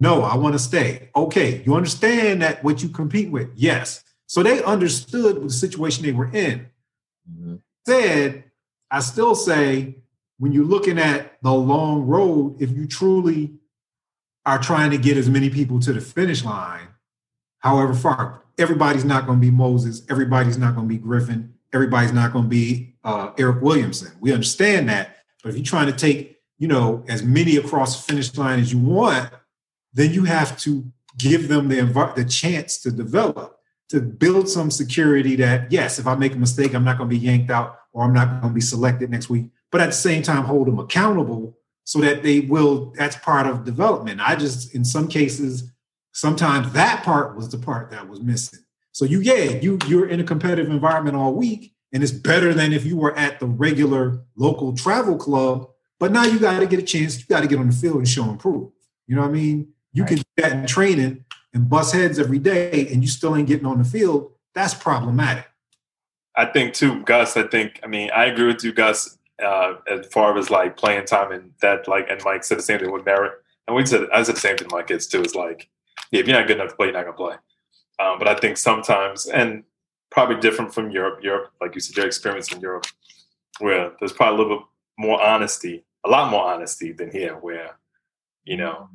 No, 0.00 0.22
I 0.22 0.36
want 0.36 0.54
to 0.54 0.58
stay. 0.58 1.08
Okay, 1.14 1.62
you 1.64 1.74
understand 1.74 2.42
that 2.42 2.62
what 2.64 2.82
you 2.82 2.88
compete 2.90 3.30
with? 3.30 3.48
Yes. 3.54 4.04
So 4.30 4.44
they 4.44 4.62
understood 4.62 5.42
the 5.42 5.50
situation 5.50 6.04
they 6.04 6.12
were 6.12 6.30
in. 6.32 6.66
Mhm. 7.28 7.62
Said, 7.84 8.44
I 8.88 9.00
still 9.00 9.34
say, 9.34 10.04
when 10.38 10.52
you're 10.52 10.64
looking 10.64 11.00
at 11.00 11.42
the 11.42 11.52
long 11.52 12.06
road, 12.06 12.62
if 12.62 12.70
you 12.70 12.86
truly 12.86 13.54
are 14.46 14.60
trying 14.60 14.92
to 14.92 14.98
get 14.98 15.16
as 15.16 15.28
many 15.28 15.50
people 15.50 15.80
to 15.80 15.92
the 15.92 16.00
finish 16.00 16.44
line, 16.44 16.86
however 17.58 17.92
far, 17.92 18.44
everybody's 18.56 19.04
not 19.04 19.26
going 19.26 19.40
to 19.40 19.44
be 19.44 19.50
Moses, 19.50 20.02
everybody's 20.08 20.58
not 20.58 20.76
going 20.76 20.86
to 20.88 20.94
be 20.94 20.98
Griffin, 20.98 21.52
everybody's 21.72 22.12
not 22.12 22.32
going 22.32 22.44
to 22.44 22.48
be 22.48 22.94
uh, 23.02 23.32
Eryk 23.32 23.60
Williamson. 23.60 24.12
We 24.20 24.32
understand 24.32 24.88
that. 24.90 25.16
But 25.42 25.48
if 25.48 25.56
you're 25.56 25.64
trying 25.64 25.86
to 25.88 25.92
take, 25.92 26.38
you 26.56 26.68
know, 26.68 27.02
as 27.08 27.24
many 27.24 27.56
across 27.56 27.96
the 27.96 28.12
finish 28.12 28.36
line 28.36 28.60
as 28.60 28.72
you 28.72 28.78
want, 28.78 29.28
then 29.92 30.12
you 30.12 30.22
have 30.22 30.56
to 30.60 30.84
give 31.18 31.48
them 31.48 31.66
the 31.66 31.78
envi- 31.78 32.14
the 32.14 32.24
chance 32.24 32.78
to 32.82 32.92
develop, 32.92 33.59
to 33.90 34.00
build 34.00 34.48
some 34.48 34.70
security 34.70 35.36
that 35.36 35.70
yes, 35.70 35.98
if 35.98 36.06
I 36.06 36.14
make 36.14 36.34
a 36.34 36.38
mistake, 36.38 36.74
I'm 36.74 36.84
not 36.84 36.96
going 36.96 37.10
to 37.10 37.16
be 37.16 37.20
yanked 37.20 37.50
out 37.50 37.80
or 37.92 38.04
I'm 38.04 38.14
not 38.14 38.40
going 38.40 38.52
to 38.52 38.54
be 38.54 38.60
selected 38.60 39.10
next 39.10 39.28
week. 39.28 39.46
But 39.72 39.80
at 39.80 39.86
the 39.86 39.92
same 39.92 40.22
time, 40.22 40.44
hold 40.44 40.68
them 40.68 40.78
accountable 40.78 41.58
so 41.84 42.00
that 42.00 42.22
they 42.22 42.40
will. 42.40 42.92
That's 42.96 43.16
part 43.16 43.46
of 43.46 43.64
development. 43.64 44.20
I 44.20 44.36
just, 44.36 44.74
in 44.74 44.84
some 44.84 45.08
cases, 45.08 45.72
sometimes 46.12 46.72
that 46.72 47.02
part 47.02 47.36
was 47.36 47.50
the 47.50 47.58
part 47.58 47.90
that 47.90 48.08
was 48.08 48.20
missing. 48.20 48.60
So 48.92 49.04
you, 49.04 49.20
yeah, 49.20 49.58
you 49.60 49.78
you're 49.86 50.08
in 50.08 50.20
a 50.20 50.24
competitive 50.24 50.70
environment 50.70 51.16
all 51.16 51.34
week, 51.34 51.72
and 51.92 52.02
it's 52.02 52.12
better 52.12 52.54
than 52.54 52.72
if 52.72 52.84
you 52.84 52.96
were 52.96 53.16
at 53.16 53.40
the 53.40 53.46
regular 53.46 54.22
local 54.36 54.72
travel 54.72 55.16
club. 55.16 55.68
But 55.98 56.12
now 56.12 56.24
you 56.24 56.38
got 56.38 56.60
to 56.60 56.66
get 56.66 56.78
a 56.78 56.82
chance. 56.82 57.18
You 57.18 57.26
got 57.26 57.40
to 57.40 57.48
get 57.48 57.58
on 57.58 57.68
the 57.68 57.74
field 57.74 57.96
and 57.96 58.08
show 58.08 58.24
and 58.24 58.38
prove. 58.38 58.70
You 59.06 59.16
know 59.16 59.22
what 59.22 59.30
I 59.30 59.32
mean? 59.32 59.68
You 59.92 60.04
can 60.04 60.18
do 60.18 60.22
that 60.36 60.52
in 60.52 60.66
training 60.66 61.24
and 61.52 61.68
bust 61.68 61.94
heads 61.94 62.18
every 62.18 62.38
day, 62.38 62.88
and 62.92 63.02
you 63.02 63.08
still 63.08 63.36
ain't 63.36 63.48
getting 63.48 63.66
on 63.66 63.78
the 63.78 63.84
field. 63.84 64.32
That's 64.54 64.74
problematic. 64.74 65.46
I 66.36 66.46
think 66.46 66.74
too, 66.74 67.02
Gus. 67.02 67.36
I 67.36 67.44
think. 67.44 67.80
I 67.82 67.86
mean, 67.86 68.10
I 68.14 68.26
agree 68.26 68.46
with 68.46 68.64
you, 68.64 68.72
Gus. 68.72 69.18
Uh, 69.42 69.74
as 69.88 70.06
far 70.08 70.36
as 70.36 70.50
like 70.50 70.76
playing 70.76 71.06
time 71.06 71.32
and 71.32 71.52
that, 71.62 71.88
like, 71.88 72.06
and 72.10 72.20
Mike 72.24 72.44
said 72.44 72.58
the 72.58 72.62
same 72.62 72.78
thing 72.78 72.92
with 72.92 73.06
Merritt, 73.06 73.32
and 73.66 73.76
we 73.76 73.86
said 73.86 74.06
I 74.12 74.22
said 74.22 74.36
the 74.36 74.40
same 74.40 74.56
thing 74.56 74.68
to 74.68 74.74
my 74.74 74.82
kids 74.82 75.06
too. 75.06 75.20
It's 75.20 75.34
like, 75.34 75.68
yeah, 76.10 76.20
if 76.20 76.28
you're 76.28 76.38
not 76.38 76.46
good 76.46 76.58
enough 76.58 76.70
to 76.70 76.76
play, 76.76 76.86
you're 76.86 76.94
not 76.94 77.04
gonna 77.04 77.16
play. 77.16 77.36
Um, 77.98 78.18
but 78.18 78.28
I 78.28 78.34
think 78.34 78.56
sometimes, 78.56 79.26
and 79.26 79.64
probably 80.10 80.36
different 80.40 80.74
from 80.74 80.90
Europe. 80.90 81.20
Europe, 81.22 81.52
like 81.60 81.74
you 81.74 81.80
said, 81.80 81.96
your 81.96 82.06
experience 82.06 82.52
in 82.52 82.60
Europe, 82.60 82.86
where 83.58 83.92
there's 83.98 84.12
probably 84.12 84.36
a 84.36 84.42
little 84.42 84.58
bit 84.58 84.66
more 84.98 85.22
honesty, 85.22 85.84
a 86.04 86.08
lot 86.08 86.30
more 86.30 86.44
honesty 86.44 86.92
than 86.92 87.10
here, 87.10 87.34
where 87.34 87.78
you 88.44 88.56
know 88.56 88.88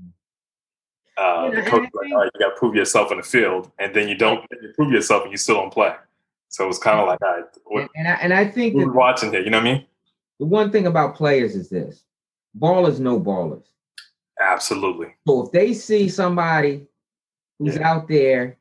uh, 1.17 1.49
the 1.51 1.61
coach 1.63 1.89
like, 1.93 2.11
all 2.11 2.19
right, 2.19 2.31
you 2.33 2.39
got 2.39 2.49
to 2.49 2.55
prove 2.57 2.75
yourself 2.75 3.11
in 3.11 3.17
the 3.17 3.23
field, 3.23 3.71
and 3.79 3.95
then 3.95 4.07
you 4.07 4.15
don't 4.15 4.45
you 4.61 4.73
prove 4.75 4.91
yourself, 4.91 5.23
and 5.23 5.31
you 5.31 5.37
still 5.37 5.55
don't 5.55 5.73
play. 5.73 5.93
So 6.49 6.67
it's 6.67 6.77
kind 6.79 6.99
of 6.99 7.07
like, 7.07 7.21
all 7.21 7.35
right, 7.35 7.43
what 7.65 7.89
and, 7.95 8.07
I, 8.07 8.11
and 8.13 8.33
I 8.33 8.45
think 8.45 8.73
who 8.73 8.79
that 8.81 8.87
we 8.87 8.91
watching 8.91 9.31
here? 9.31 9.41
You 9.41 9.49
know 9.49 9.57
what 9.59 9.67
I 9.67 9.73
mean? 9.73 9.85
the 10.39 10.45
one 10.45 10.71
thing 10.71 10.87
about 10.87 11.15
players 11.15 11.55
is 11.55 11.69
this: 11.69 12.03
ballers 12.57 12.99
know 12.99 13.19
ballers. 13.19 13.63
Absolutely. 14.39 15.15
So 15.27 15.45
if 15.45 15.51
they 15.51 15.73
see 15.73 16.09
somebody 16.09 16.85
who's 17.59 17.77
Yeah. 17.77 17.89
out 17.89 18.07
there, 18.07 18.57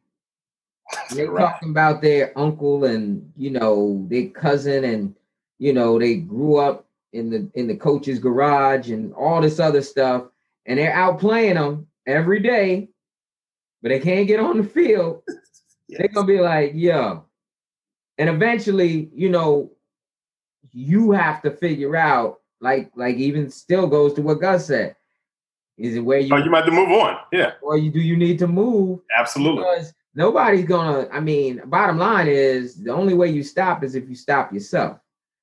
and 1.11 1.19
they 1.19 1.27
Right. 1.27 1.40
talking 1.40 1.71
about 1.71 2.01
their 2.01 2.37
uncle 2.38 2.85
and 2.85 3.33
you 3.37 3.51
know 3.51 4.07
their 4.09 4.29
cousin, 4.29 4.85
and 4.85 5.14
you 5.59 5.73
know 5.73 5.99
they 5.99 6.17
grew 6.17 6.57
up 6.57 6.87
in 7.12 7.31
the 7.31 7.51
in 7.55 7.67
the 7.67 7.77
coach's 7.77 8.21
garage 8.21 8.90
and 8.90 9.12
all 9.14 9.40
this 9.40 9.59
other 9.59 9.83
stuff, 9.83 10.25
and 10.67 10.79
they're 10.79 10.93
out 10.95 11.19
playing 11.19 11.55
them 11.55 11.88
every 12.07 12.40
day, 12.40 12.88
but 13.83 13.90
they 13.90 14.01
can't 14.01 14.27
get 14.27 14.40
on 14.40 14.59
the 14.59 14.64
field. 14.64 15.23
They're 15.88 16.09
gonna 16.09 16.27
be 16.27 16.40
like, 16.40 16.73
yo. 16.75 17.25
And 18.19 18.29
eventually, 18.29 19.11
you 19.14 19.29
know, 19.29 19.71
you 20.73 21.11
have 21.12 21.43
to 21.43 21.51
figure 21.51 21.97
out, 21.97 22.40
like, 22.61 22.90
like 22.97 23.17
even 23.17 23.51
still 23.51 23.87
goes 23.87 24.14
to 24.14 24.23
what 24.23 24.40
Gus 24.40 24.67
said. 24.67 24.97
Is 25.77 25.97
it 25.97 26.01
where 26.01 26.21
you 26.21 26.33
Oh, 26.33 26.38
you 26.38 26.51
might 26.51 26.64
have 26.64 26.67
to 26.67 26.73
move 26.73 26.90
on. 26.90 27.19
Yeah, 27.33 27.53
or 27.61 27.77
you 27.77 27.90
do 27.90 28.01
you 28.01 28.17
need 28.17 28.38
to 28.38 28.47
move? 28.47 29.01
absolutely. 29.19 29.64
Because 29.64 29.93
nobody's 30.14 30.64
gonna, 30.64 31.09
I 31.12 31.21
mean, 31.21 31.61
bottom 31.67 31.99
line 31.99 32.29
is 32.29 32.77
the 32.77 32.93
only 32.93 33.14
way 33.14 33.29
you 33.29 33.43
stop 33.43 33.83
is 33.83 33.95
if 33.95 34.09
you 34.09 34.14
stop 34.14 34.53
yourself. 34.53 34.99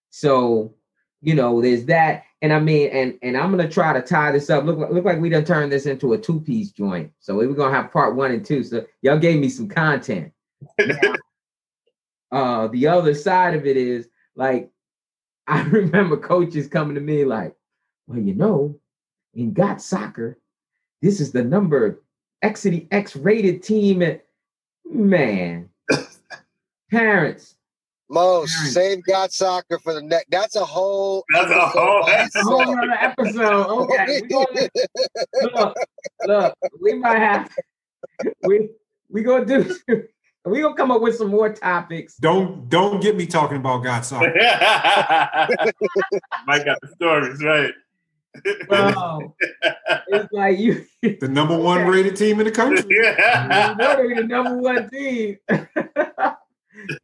So, 0.10 0.74
you 1.22 1.36
know, 1.36 1.62
there's 1.62 1.86
that. 1.86 2.24
And 2.42 2.52
I 2.52 2.60
mean, 2.60 2.90
and 2.90 3.18
and 3.22 3.38
I'm 3.38 3.52
gonna 3.52 3.70
try 3.70 3.94
to 3.94 4.02
tie 4.02 4.32
this 4.32 4.50
up. 4.50 4.66
Look, 4.66 4.78
like- 4.80 4.92
look 4.92 5.06
like 5.06 5.20
we 5.20 5.30
done 5.30 5.46
turned 5.46 5.72
this 5.72 5.86
into 5.86 6.14
a 6.14 6.18
two-piece 6.18 6.72
joint. 6.72 7.12
So 7.20 7.36
we're 7.38 7.54
gonna 7.54 7.76
have 7.76 7.92
part 7.92 8.16
one 8.16 8.32
and 8.32 8.44
two. 8.46 8.64
So 8.64 8.86
y'all 9.02 9.20
gave 9.20 9.40
me 9.40 9.50
some 9.50 9.68
content. 9.68 10.32
Now, 10.80 11.16
uh 12.32 12.68
the 12.68 12.88
other 12.88 13.14
side 13.14 13.54
of 13.56 13.66
it 13.66 13.78
is 13.78 14.08
like 14.36 14.72
I 15.48 15.62
remember 15.68 16.18
coaches 16.18 16.68
coming 16.68 16.96
to 16.96 17.02
me 17.02 17.26
like, 17.26 17.56
well, 18.08 18.20
you 18.20 18.34
know, 18.34 18.80
in 19.34 19.54
GotSoccer, 19.54 20.36
this 21.02 21.20
is 21.20 21.32
the 21.32 21.44
number 21.44 22.02
X 22.42 22.66
X 22.92 23.16
rated 23.16 23.62
team 23.62 24.02
at 24.02 24.26
man. 24.86 25.70
Parents, 26.92 27.56
Mo, 28.12 28.46
Parents. 28.46 28.74
save 28.74 29.00
GotSoccer 29.10 29.82
for 29.82 29.94
the 29.94 30.02
next. 30.02 30.30
That's 30.30 30.58
a 30.58 30.66
whole. 30.66 31.24
That's 31.34 31.50
a 31.50 31.60
whole 31.68 32.06
that's 32.06 32.36
a 32.36 32.42
whole 32.42 32.62
itself. 32.62 32.76
nother 32.76 32.92
episode. 33.00 33.68
Okay, 33.68 34.22
we 34.22 34.28
gonna, 34.28 34.70
look, 35.56 35.78
look, 36.28 36.58
we 36.82 36.94
might 36.96 37.20
have 37.20 37.50
we 38.44 38.70
we 39.10 39.24
gonna 39.24 39.46
do 39.46 39.74
we 40.46 40.62
gonna 40.62 40.76
come 40.76 40.92
up 40.92 41.02
with 41.02 41.16
some 41.16 41.30
more 41.30 41.54
topics. 41.54 42.18
Don't 42.18 42.68
don't 42.68 43.02
get 43.02 43.16
me 43.16 43.26
talking 43.26 43.58
about 43.58 43.84
God 43.84 44.02
soccer. 44.04 44.34
Mike 46.46 46.66
got 46.66 46.80
the 46.82 46.90
stories 46.94 47.42
right. 47.42 47.74
Bro, 48.68 49.36
it's 50.08 50.32
like 50.34 50.58
you, 50.58 50.86
you 51.02 51.18
The 51.20 51.28
number 51.28 51.58
one 51.58 51.86
rated 51.86 52.16
team 52.16 52.40
in 52.40 52.46
the 52.46 52.52
country. 52.52 52.86
Yeah. 52.90 53.74
they're 53.78 54.16
the 54.16 54.24
number 54.24 54.58
one 54.58 54.90
team. 54.90 55.38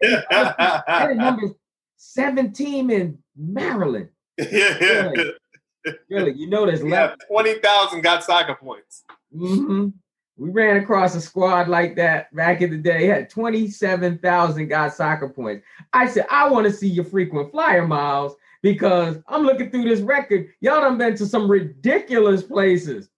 They're 0.01 1.15
number 1.15 1.49
seven 1.97 2.51
team 2.53 2.89
in 2.89 3.17
Maryland. 3.35 4.09
yeah, 4.37 4.77
yeah. 4.81 5.93
Really, 6.09 6.33
you 6.33 6.49
know 6.49 6.65
there's 6.65 6.81
Yeah, 6.83 7.05
left. 7.07 7.23
twenty 7.27 7.55
thousand 7.55 8.03
GotSoccer 8.03 8.57
points. 8.59 9.03
hmm 9.33 9.89
We 10.37 10.49
ran 10.51 10.77
across 10.77 11.15
a 11.15 11.21
squad 11.21 11.67
like 11.69 11.95
that 11.95 12.33
back 12.35 12.61
in 12.61 12.69
the 12.71 12.77
day. 12.77 13.09
It 13.09 13.13
had 13.13 13.29
27,000 13.29 14.69
GotSoccer 14.69 15.33
points. 15.33 15.65
I 15.93 16.07
said, 16.07 16.25
I 16.29 16.49
want 16.49 16.65
to 16.67 16.71
see 16.73 16.87
your 16.89 17.05
frequent 17.05 17.51
flyer 17.51 17.87
miles 17.87 18.35
because 18.61 19.17
I'm 19.27 19.43
looking 19.43 19.71
through 19.71 19.85
this 19.85 20.01
record. 20.01 20.49
Y'all 20.61 20.81
done 20.81 20.97
been 20.97 21.15
to 21.17 21.25
some 21.25 21.49
ridiculous 21.49 22.43
places 22.43 23.09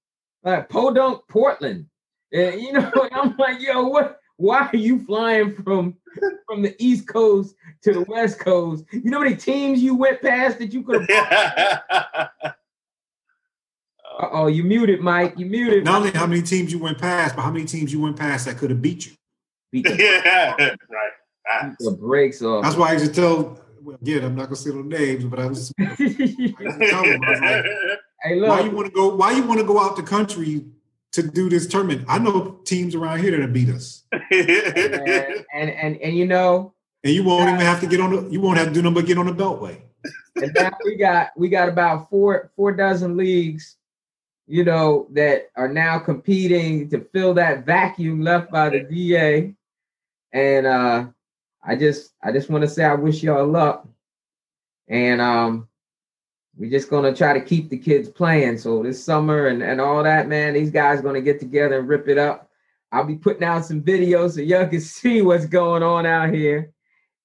like 0.43 0.69
Podunk, 0.69 1.21
Portland. 1.27 1.87
And 2.31 2.61
you 2.61 2.71
know, 2.73 2.91
I'm 3.11 3.35
like, 3.37 3.59
yo, 3.61 3.87
what? 3.87 4.18
Why 4.39 4.69
are 4.71 4.77
you 4.77 5.03
flying 5.03 5.53
from 5.53 5.97
from 6.47 6.61
the 6.61 6.73
East 6.79 7.09
Coast 7.09 7.55
to 7.83 7.91
the 7.91 8.01
West 8.03 8.39
Coast? 8.39 8.85
You 8.89 9.11
know 9.11 9.17
how 9.17 9.25
many 9.25 9.35
teams 9.35 9.83
you 9.83 9.95
went 9.95 10.21
past 10.21 10.59
that 10.59 10.71
you 10.73 10.81
could 10.81 11.09
have? 11.09 12.29
Uh 14.21 14.27
oh, 14.33 14.47
you 14.47 14.65
muted, 14.65 14.99
Mike. 14.99 15.33
You 15.37 15.45
muted. 15.45 15.85
Not 15.85 16.01
only 16.01 16.11
how 16.11 16.27
many 16.27 16.41
teams 16.41 16.73
you 16.73 16.79
went 16.79 16.97
past, 16.97 17.37
but 17.37 17.41
how 17.41 17.51
many 17.51 17.63
teams 17.63 17.93
you 17.93 18.01
went 18.01 18.17
past 18.17 18.47
that 18.47 18.57
could 18.57 18.69
have 18.69 18.81
beat 18.81 19.05
you. 19.05 19.13
beat 19.71 19.85
the, 19.85 19.95
yeah, 19.97 20.55
right. 20.59 21.69
beat 21.69 21.77
the 21.79 21.91
brakes 21.91 22.41
off. 22.41 22.65
That's 22.65 22.75
why 22.75 22.89
I 22.89 22.93
used 22.93 23.05
to 23.05 23.13
tell. 23.13 23.61
Well, 23.81 23.95
again, 24.01 24.25
I'm 24.25 24.35
not 24.35 24.47
gonna 24.47 24.57
say 24.57 24.71
no 24.71 24.81
names, 24.81 25.23
but 25.23 25.39
I 25.39 25.45
was. 25.45 25.71
I 25.79 25.83
used 25.97 26.17
to 26.17 26.65
them, 26.67 27.23
I 27.23 27.29
was 27.29 27.39
like, 27.39 27.65
hey, 28.23 28.41
why 28.41 28.59
you 28.59 28.71
want 28.71 28.87
to 28.87 28.91
go? 28.91 29.15
Why 29.15 29.31
you 29.31 29.43
want 29.43 29.61
to 29.61 29.65
go 29.65 29.79
out 29.79 29.95
the 29.95 30.03
country 30.03 30.65
to 31.13 31.23
do 31.23 31.49
this 31.49 31.67
tournament? 31.67 32.05
I 32.07 32.19
know 32.19 32.59
teams 32.65 32.95
around 32.95 33.19
here 33.19 33.39
that 33.39 33.53
beat 33.53 33.69
us, 33.69 34.03
and, 34.11 35.43
and 35.53 35.69
and 35.69 35.97
and 35.97 36.17
you 36.17 36.25
know, 36.25 36.73
and 37.03 37.13
you 37.13 37.23
won't 37.23 37.49
even 37.49 37.61
have 37.61 37.79
to 37.81 37.87
get 37.87 38.01
on 38.01 38.11
the. 38.11 38.29
You 38.29 38.41
won't 38.41 38.57
have 38.57 38.67
to 38.67 38.73
do 38.73 38.81
nothing 38.81 38.95
but 38.95 39.05
get 39.05 39.17
on 39.17 39.25
the 39.25 39.33
beltway. 39.33 39.81
and 40.41 40.51
now 40.53 40.71
we 40.83 40.95
got 40.95 41.31
we 41.35 41.49
got 41.49 41.69
about 41.69 42.09
four 42.09 42.51
four 42.55 42.71
dozen 42.73 43.15
leagues, 43.17 43.77
you 44.47 44.63
know, 44.63 45.07
that 45.11 45.49
are 45.55 45.67
now 45.67 45.99
competing 45.99 46.89
to 46.89 47.01
fill 47.13 47.33
that 47.35 47.65
vacuum 47.65 48.21
left 48.21 48.51
by 48.51 48.69
the 48.69 48.81
DA. 48.81 49.53
And 50.33 50.65
uh 50.65 51.07
I 51.63 51.75
just 51.75 52.13
I 52.21 52.31
just 52.31 52.49
want 52.49 52.63
to 52.63 52.69
say 52.69 52.83
I 52.83 52.95
wish 52.95 53.23
y'all 53.23 53.47
luck. 53.47 53.87
And 54.87 55.21
um 55.21 55.68
we're 56.59 56.69
just 56.69 56.89
gonna 56.89 57.15
try 57.15 57.31
to 57.31 57.39
keep 57.39 57.69
the 57.69 57.77
kids 57.77 58.09
playing. 58.09 58.57
So 58.57 58.83
this 58.83 59.01
summer 59.01 59.47
and, 59.47 59.63
and 59.63 59.79
all 59.79 60.03
that, 60.03 60.27
man, 60.27 60.53
these 60.53 60.71
guys 60.71 61.01
gonna 61.01 61.21
get 61.21 61.39
together 61.39 61.79
and 61.79 61.87
rip 61.87 62.09
it 62.09 62.17
up. 62.17 62.49
I'll 62.91 63.05
be 63.05 63.15
putting 63.15 63.43
out 63.43 63.65
some 63.65 63.81
videos 63.81 64.35
so 64.35 64.41
y'all 64.41 64.67
can 64.67 64.81
see 64.81 65.21
what's 65.21 65.45
going 65.45 65.83
on 65.83 66.05
out 66.05 66.33
here. 66.33 66.73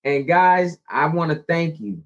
And 0.05 0.29
guys, 0.29 0.79
I 0.89 1.07
want 1.07 1.33
to 1.33 1.45
thank 1.49 1.81
you 1.81 2.03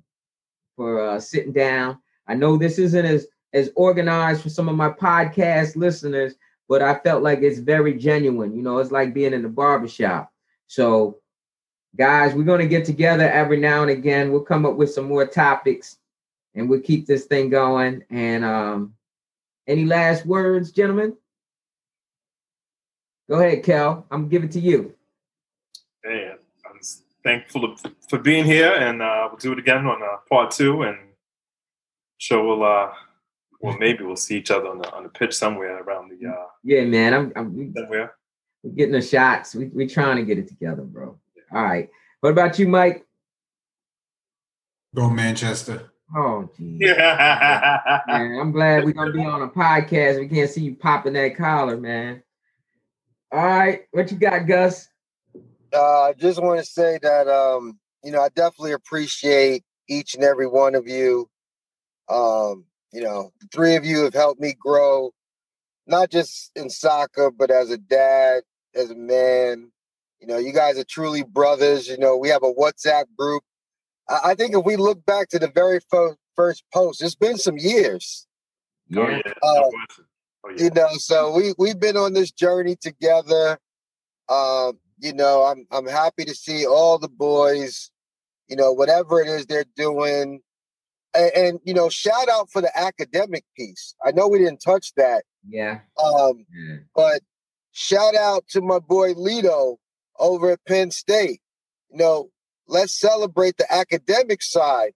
for 0.75 1.07
uh, 1.07 1.21
sitting 1.21 1.53
down. 1.53 1.99
I 2.27 2.35
know 2.35 2.57
this 2.57 2.79
isn't 2.79 3.05
as 3.05 3.27
as 3.53 3.71
organized 3.77 4.43
for 4.43 4.49
some 4.49 4.69
of 4.69 4.77
my 4.77 4.88
podcast 4.88 5.77
listeners, 5.77 6.35
but 6.67 6.81
I 6.81 6.99
felt 7.01 7.23
like 7.23 7.41
it's 7.43 7.59
very 7.59 7.95
genuine. 7.95 8.57
You 8.57 8.62
know, 8.62 8.79
it's 8.79 8.93
like 8.93 9.12
being 9.12 9.35
in 9.35 9.43
the 9.43 9.49
barbershop. 9.49 10.33
So, 10.67 11.19
guys, 11.97 12.35
we're 12.35 12.43
going 12.43 12.61
to 12.61 12.69
get 12.69 12.85
together 12.85 13.31
every 13.31 13.59
now 13.59 13.83
and 13.83 13.91
again. 13.91 14.33
We'll 14.33 14.43
come 14.43 14.64
up 14.64 14.77
with 14.77 14.93
some 14.93 15.07
more 15.07 15.27
topics 15.27 15.97
and 16.54 16.68
we'll 16.68 16.80
keep 16.80 17.06
this 17.06 17.26
thing 17.26 17.50
going. 17.50 18.04
And 18.11 18.44
um, 18.44 18.94
any 19.66 19.84
last 19.84 20.26
words, 20.26 20.72
gentlemen? 20.72 21.16
Go 23.28 23.38
ahead, 23.38 23.62
Kel. 23.62 24.06
I'm 24.11 24.28
giving 24.28 24.48
to 24.48 24.58
it 24.58 24.62
to 24.62 24.66
you. 24.66 24.94
Hey, 26.02 26.32
I'm 26.64 26.80
thankful 27.22 27.76
for 28.08 28.18
being 28.18 28.44
here, 28.44 28.72
and 28.72 29.02
uh, 29.02 29.28
we'll 29.30 29.38
do 29.38 29.52
it 29.52 29.58
again 29.58 29.87
on 29.87 30.02
uh, 30.02 30.16
part 30.28 30.50
two, 30.50 30.82
and 30.82 30.96
sure 32.16 32.42
we'll 32.42 32.64
uh, 32.64 32.90
well 33.61 33.76
maybe 33.78 34.04
we'll 34.04 34.16
see 34.16 34.38
each 34.38 34.50
other 34.50 34.68
on 34.68 34.78
the 34.78 34.90
on 34.94 35.02
the 35.02 35.08
pitch 35.11 35.34
somewhere 35.34 35.82
around 35.82 36.11
the 36.11 36.28
uh, 36.28 36.46
Yeah, 36.64 36.84
man. 36.84 37.12
I'm, 37.12 37.32
I'm 37.37 37.54
we, 37.56 37.72
somewhere. 37.76 38.14
we're 38.62 38.72
getting 38.72 38.94
the 38.94 39.02
shots. 39.02 39.54
We 39.54 39.66
we 39.66 39.87
trying 39.87 40.16
to 40.16 40.22
get 40.22 40.38
it 40.38 40.48
together, 40.48 40.82
bro. 40.82 41.18
All 41.52 41.62
right. 41.62 41.90
What 42.20 42.30
about 42.30 42.58
you, 42.58 42.66
Mike? 42.66 43.04
Go 44.94 45.11
Manchester. 45.11 45.88
Oh, 46.16 46.49
geez. 46.57 46.81
Man, 46.81 48.38
I'm 48.40 48.53
glad 48.53 48.85
we're 48.85 48.92
gonna 48.92 49.12
be 49.12 49.25
on 49.25 49.42
a 49.42 49.49
podcast. 49.49 50.18
We 50.18 50.29
can't 50.29 50.49
see 50.49 50.62
you 50.62 50.75
popping 50.75 51.12
that 51.14 51.37
collar, 51.37 51.77
man. 51.77 52.23
All 53.31 53.44
right, 53.44 53.83
what 53.90 54.11
you 54.11 54.16
got, 54.18 54.47
Gus? 54.47 54.88
Uh, 55.75 56.03
I 56.05 56.14
just 56.14 56.42
want 56.42 56.61
to 56.61 56.66
say 56.66 56.99
that 57.03 57.29
um, 57.29 57.79
you 58.03 58.11
know 58.11 58.23
I 58.23 58.29
definitely 58.31 58.73
appreciate 58.73 59.64
each 59.88 60.14
and 60.14 60.25
every 60.25 60.47
one 60.47 60.75
of 60.75 60.88
you. 60.88 61.29
Um, 62.09 62.64
you 62.90 63.03
know, 63.03 63.33
the 63.40 63.49
three 63.53 63.77
of 63.77 63.85
you 63.85 64.05
have 64.05 64.14
helped 64.14 64.40
me 64.40 64.55
grow, 64.59 65.12
not 65.87 66.11
just 66.11 66.53
in 66.57 66.71
soccer, 66.71 67.31
but 67.31 67.51
as 67.51 67.71
a 67.71 67.77
dad, 67.77 68.44
as 68.75 68.90
a 68.90 68.97
man. 68.97 69.71
You 70.21 70.27
know, 70.27 70.38
you 70.38 70.53
guys 70.53 70.79
are 70.79 70.85
truly 70.85 71.23
brothers. 71.23 71.87
You 71.87 71.99
know, 71.99 72.16
we 72.16 72.31
have 72.31 72.42
a 72.42 72.53
WhatsApp 72.53 73.05
group. 73.16 73.42
I, 74.09 74.21
I 74.31 74.35
think 74.35 74.55
if 74.55 74.64
we 74.64 74.77
look 74.77 75.05
back 75.07 75.29
to 75.31 75.38
the 75.38 75.49
very 75.49 75.81
fir- 75.90 76.16
first 76.37 76.64
post, 76.73 77.03
it's 77.03 77.14
been 77.14 77.37
some 77.38 77.57
years. 77.59 78.27
Oh 78.97 79.03
Yeah. 79.09 79.21
yeah. 79.25 79.33
Uh. 79.42 79.62
Oh, 80.44 80.51
yeah. 80.57 80.64
you 80.64 80.71
know 80.71 80.88
so 80.92 81.33
we 81.33 81.53
we've 81.59 81.81
been 81.81 81.97
on 81.97 82.12
this 82.12 82.31
journey 82.31 82.77
together 82.77 83.59
um 84.29 84.79
you 85.01 85.12
know 85.12 85.42
i'm 85.42 85.66
i'm 85.73 85.87
happy 85.87 86.25
to 86.25 86.33
see 86.35 86.64
all 86.64 86.97
the 86.97 87.09
boys 87.09 87.90
you 88.49 88.55
know 88.57 88.73
whatever 88.73 89.21
it 89.21 89.27
is 89.27 89.47
they're 89.47 89.64
doing 89.75 90.40
and, 91.12 91.31
and 91.35 91.61
you 91.64 91.75
know 91.75 91.88
shout 91.88 92.29
out 92.29 92.49
for 92.51 92.62
the 92.62 92.71
academic 92.79 93.44
piece 93.57 93.97
i 94.07 94.12
know 94.12 94.29
we 94.29 94.38
didn't 94.38 94.62
touch 94.64 94.92
that 94.97 95.25
Yeah. 95.47 95.81
um 96.03 96.47
yeah. 96.55 96.77
but 96.94 97.21
shout 97.73 98.14
out 98.14 98.47
to 98.51 98.61
my 98.61 98.79
boy 98.79 99.14
Lito 99.14 99.77
over 100.21 100.53
at 100.53 100.64
Penn 100.66 100.90
State. 100.92 101.40
You 101.90 101.99
know, 101.99 102.31
let's 102.68 102.98
celebrate 102.98 103.57
the 103.57 103.72
academic 103.72 104.42
side 104.42 104.92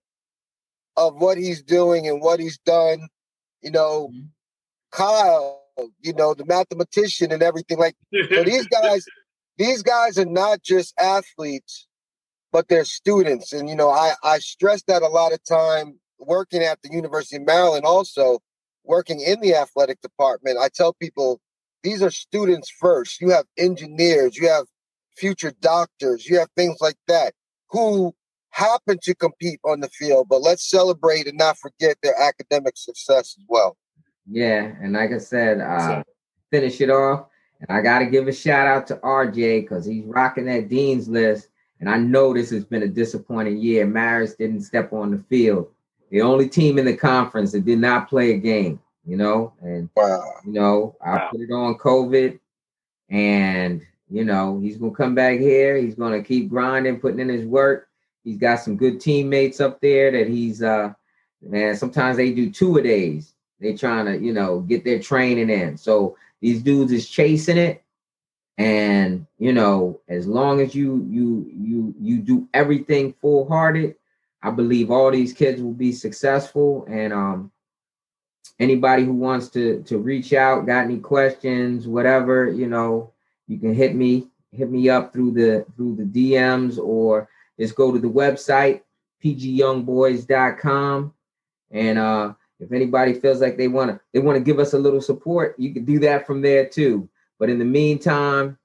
of 0.95 1.15
what 1.15 1.37
he's 1.37 1.63
doing 1.63 2.07
and 2.07 2.21
what 2.21 2.39
he's 2.39 2.59
done. 2.59 3.07
You 3.61 3.71
know, 3.71 4.09
Mhm. 4.13 4.29
Kyle, 4.91 5.61
you 6.01 6.13
know, 6.13 6.33
the 6.33 6.45
mathematician 6.45 7.31
and 7.31 7.41
everything 7.41 7.79
like 7.79 7.95
so 8.11 8.43
these 8.43 8.67
guys, 8.67 9.05
these 9.57 9.81
guys 9.81 10.19
are 10.19 10.25
not 10.25 10.61
just 10.61 10.93
athletes, 10.99 11.87
but 12.51 12.67
they're 12.67 12.85
students. 12.85 13.53
And 13.53 13.67
you 13.67 13.75
know, 13.75 13.89
I 13.89 14.13
I 14.23 14.39
stress 14.39 14.83
that 14.83 15.01
a 15.01 15.07
lot 15.07 15.33
of 15.33 15.43
time 15.43 15.99
working 16.19 16.61
at 16.61 16.81
the 16.83 16.91
University 16.91 17.37
of 17.37 17.45
Maryland, 17.45 17.85
also 17.85 18.39
working 18.83 19.19
in 19.21 19.39
the 19.41 19.55
athletic 19.55 19.99
department. 20.01 20.57
I 20.59 20.69
tell 20.69 20.93
people 20.93 21.41
these 21.81 22.01
are 22.03 22.11
students 22.11 22.69
first. 22.69 23.19
You 23.19 23.31
have 23.31 23.45
engineers, 23.57 24.37
you 24.37 24.47
have 24.47 24.67
future 25.17 25.53
doctors, 25.59 26.27
you 26.27 26.37
have 26.39 26.49
things 26.55 26.77
like 26.81 26.97
that 27.07 27.33
who 27.73 28.15
happen 28.51 28.99
to 29.01 29.15
compete 29.15 29.59
on 29.65 29.79
the 29.81 29.89
field. 29.89 30.27
But 30.29 30.41
let's 30.41 30.69
celebrate 30.69 31.27
and 31.27 31.37
not 31.37 31.57
forget 31.57 31.97
their 32.03 32.15
academic 32.21 32.77
success 32.77 33.35
as 33.37 33.43
well. 33.49 33.75
Yeah, 34.29 34.71
and 34.81 34.93
like 34.93 35.11
I 35.11 35.17
said, 35.17 35.59
uh, 35.59 36.03
finish 36.51 36.79
it 36.79 36.89
off. 36.89 37.25
And 37.59 37.75
I 37.77 37.81
got 37.81 37.99
to 37.99 38.05
give 38.05 38.27
a 38.27 38.33
shout 38.33 38.67
out 38.67 38.87
to 38.87 38.95
RJ 38.97 39.61
because 39.61 39.85
he's 39.85 40.05
rocking 40.05 40.45
that 40.45 40.69
Dean's 40.69 41.09
list. 41.09 41.49
And 41.79 41.89
I 41.89 41.97
know 41.97 42.33
this 42.33 42.51
has 42.51 42.63
been 42.63 42.83
a 42.83 42.87
disappointing 42.87 43.57
year. 43.57 43.85
Maris 43.85 44.35
didn't 44.35 44.61
step 44.61 44.93
on 44.93 45.11
the 45.11 45.17
field. 45.29 45.67
The 46.11 46.21
only 46.21 46.47
team 46.47 46.77
in 46.77 46.85
the 46.85 46.95
conference 46.95 47.51
that 47.53 47.65
did 47.65 47.79
not 47.79 48.07
play 48.07 48.33
a 48.33 48.37
game, 48.37 48.79
you 49.05 49.17
know, 49.17 49.53
and 49.61 49.89
Wow. 49.95 50.23
you 50.45 50.53
know, 50.53 50.95
I 51.01 51.15
Wow. 51.15 51.29
put 51.31 51.41
it 51.41 51.51
on 51.51 51.75
COVID, 51.75 52.39
and 53.09 53.81
you 54.13 54.23
know, 54.23 54.59
he's 54.59 54.77
gonna 54.77 54.93
come 54.93 55.15
back 55.15 55.39
here. 55.39 55.75
He's 55.75 55.95
gonna 55.95 56.21
keep 56.21 56.47
grinding, 56.47 56.99
putting 56.99 57.19
in 57.19 57.29
his 57.29 57.45
work. 57.45 57.89
He's 58.23 58.37
got 58.37 58.57
some 58.57 58.77
good 58.77 59.01
teammates 59.01 59.59
up 59.59 59.81
there 59.81 60.11
that 60.11 60.27
he's 60.27 60.61
uh 60.61 60.93
man, 61.41 61.75
sometimes 61.75 62.17
they 62.17 62.31
do 62.31 62.51
two 62.51 62.77
a 62.77 62.83
days. 62.83 63.33
They 63.59 63.73
trying 63.73 64.05
to, 64.05 64.23
you 64.23 64.31
know, 64.31 64.59
get 64.59 64.85
their 64.85 64.99
training 64.99 65.49
in. 65.49 65.77
So 65.77 66.15
these 66.41 66.61
dudes 66.61 66.91
is 66.91 67.09
chasing 67.09 67.57
it. 67.57 67.83
And 68.59 69.25
you 69.39 69.51
know, 69.51 69.99
as 70.07 70.27
long 70.27 70.61
as 70.61 70.75
you 70.75 71.07
you 71.09 71.51
you 71.51 71.95
you 71.99 72.19
do 72.19 72.47
everything 72.53 73.13
full 73.19 73.47
hearted, 73.47 73.95
I 74.43 74.51
believe 74.51 74.91
all 74.91 75.09
these 75.09 75.33
kids 75.33 75.59
will 75.59 75.73
be 75.73 75.91
successful. 75.91 76.85
And 76.87 77.13
um 77.13 77.51
anybody 78.59 79.05
who 79.05 79.13
wants 79.13 79.49
to 79.49 79.81
to 79.87 79.97
reach 79.97 80.33
out, 80.33 80.67
got 80.67 80.83
any 80.85 80.99
questions, 80.99 81.87
whatever, 81.87 82.47
you 82.51 82.67
know, 82.67 83.12
you 83.47 83.57
can 83.59 83.73
hit 83.73 83.95
me, 83.95 84.27
hit 84.51 84.69
me 84.71 84.89
up 84.89 85.13
through 85.13 85.31
the 85.31 85.65
through 85.75 85.95
the 85.95 86.03
DMs 86.03 86.77
or 86.77 87.27
just 87.59 87.75
go 87.75 87.91
to 87.91 87.99
the 87.99 88.09
website 88.09 88.81
pgyoungboys.com 89.23 91.13
and 91.71 91.97
uh 91.97 92.33
if 92.59 92.71
anybody 92.71 93.13
feels 93.13 93.41
like 93.41 93.57
they 93.57 93.67
want 93.67 93.89
to 93.89 93.99
they 94.13 94.19
want 94.19 94.37
to 94.37 94.43
give 94.43 94.59
us 94.59 94.73
a 94.73 94.77
little 94.77 95.01
support 95.01 95.55
you 95.57 95.73
can 95.73 95.85
do 95.85 95.99
that 95.99 96.27
from 96.27 96.41
there 96.41 96.65
too 96.67 97.07
but 97.39 97.49
in 97.49 97.57
the 97.59 97.65
meantime 97.65 98.57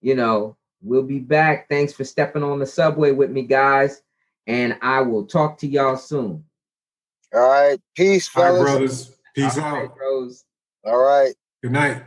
you 0.00 0.14
know 0.14 0.56
we'll 0.82 1.02
be 1.02 1.18
back 1.18 1.68
thanks 1.68 1.92
for 1.92 2.04
stepping 2.04 2.42
on 2.42 2.58
the 2.58 2.66
subway 2.66 3.10
with 3.12 3.30
me 3.30 3.42
guys 3.42 4.02
and 4.46 4.76
i 4.82 5.00
will 5.00 5.24
talk 5.24 5.56
to 5.58 5.66
y'all 5.66 5.96
soon 5.96 6.44
All 7.34 7.40
right. 7.48 7.80
Peace, 7.96 8.28
All 8.36 8.42
right, 8.42 8.48
fellas. 8.50 8.62
brothers. 8.62 9.16
Peace 9.34 9.58
All 9.58 9.72
right, 9.72 9.84
out. 9.84 9.96
bros 9.96 10.44
All 10.84 10.98
right. 10.98 11.34
Good 11.62 11.72
night. 11.72 12.02